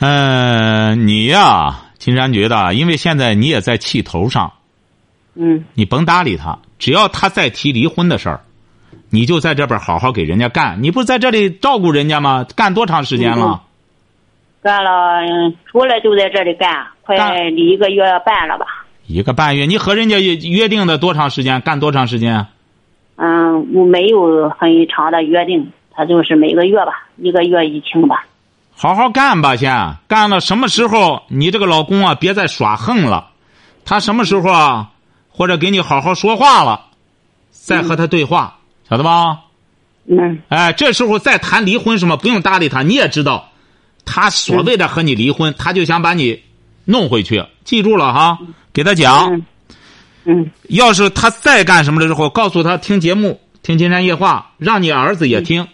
[0.00, 1.86] 嗯，你呀。
[1.98, 4.52] 金山觉得，因为现在你也在气头上，
[5.34, 6.58] 嗯，你甭搭理他。
[6.78, 8.40] 只要他再提离婚的事儿，
[9.10, 10.82] 你就在这边好好给人家干。
[10.82, 12.46] 你不在这里照顾人家吗？
[12.54, 13.62] 干多长时间了？
[14.62, 15.22] 干了，
[15.66, 17.16] 出来就在这里干，快
[17.48, 18.77] 一个月半了吧。
[19.08, 21.62] 一个半月，你和人家约定的多长时间？
[21.62, 22.46] 干多长时间？
[23.16, 28.26] 嗯，我没有很长的约定，他就是每个月吧，一个月一清吧。
[28.76, 30.40] 好好干吧，先干了。
[30.40, 33.30] 什么时候你这个老公啊，别再耍横了。
[33.86, 34.90] 他什么时候啊，
[35.30, 36.82] 或者给你好好说话了，
[37.50, 38.58] 再和他对话，
[38.90, 39.38] 晓得吧？
[40.06, 40.38] 嗯。
[40.50, 42.82] 哎，这时候再谈离婚什么，不用搭理他。
[42.82, 43.48] 你也知道，
[44.04, 46.42] 他所谓的和你离婚，他就想把你
[46.84, 47.42] 弄回去。
[47.64, 48.38] 记住了哈，
[48.78, 49.42] 给他讲。
[50.24, 50.48] 嗯。
[50.68, 55.66] 要是他再干什么的时候，告诉他听节目，听金山夜话，让你儿子也听，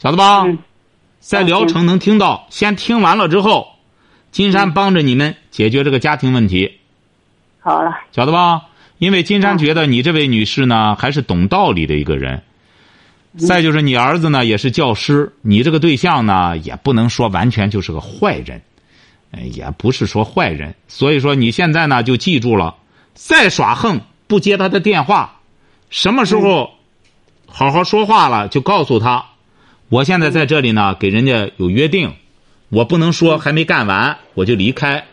[0.00, 0.44] 晓得吧？
[1.20, 3.68] 在聊城能听到，先听完了之后，
[4.32, 6.80] 金山帮着你们解决这个家庭问题。
[7.60, 8.62] 好了，晓得吧？
[8.98, 12.42] 因为金山觉得你这位女士呢，还是懂道理的一个人。
[13.38, 18.60] 再就是你儿子呢，也是教师，你这个对象呢，也不能说完全就是个坏人，
[19.40, 20.74] 也不是说坏人。
[20.88, 22.74] 所以说你现在呢，就记住了，
[23.14, 25.40] 再耍横不接他的电话，
[25.90, 26.70] 什么时候
[27.46, 29.26] 好好说话了，就告诉他。
[29.88, 32.14] 我现在在这里呢，给人家有约定，
[32.70, 35.04] 我不能说还没干完我就离开，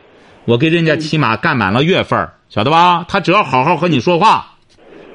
[0.45, 3.05] 我给人家起码干满了月份晓得吧？
[3.07, 4.55] 他只要好好和你说话，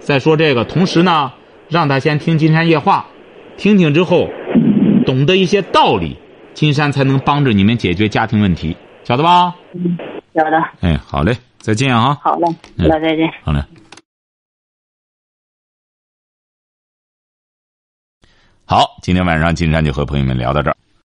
[0.00, 1.32] 再说这个，同时呢，
[1.68, 3.07] 让他先听金山夜话，
[3.57, 4.28] 听听之后，
[5.07, 6.18] 懂得一些道理，
[6.52, 9.55] 金山才能帮着你们解决家庭问题，晓得吧？
[9.74, 9.98] 嗯，
[10.34, 10.59] 晓得。
[10.80, 12.14] 哎，好嘞，再见啊！
[12.22, 12.46] 好嘞，
[12.76, 13.30] 那再见。
[13.44, 13.62] 好嘞。
[18.64, 20.76] 好，今天晚上金山就和朋友们聊到这儿。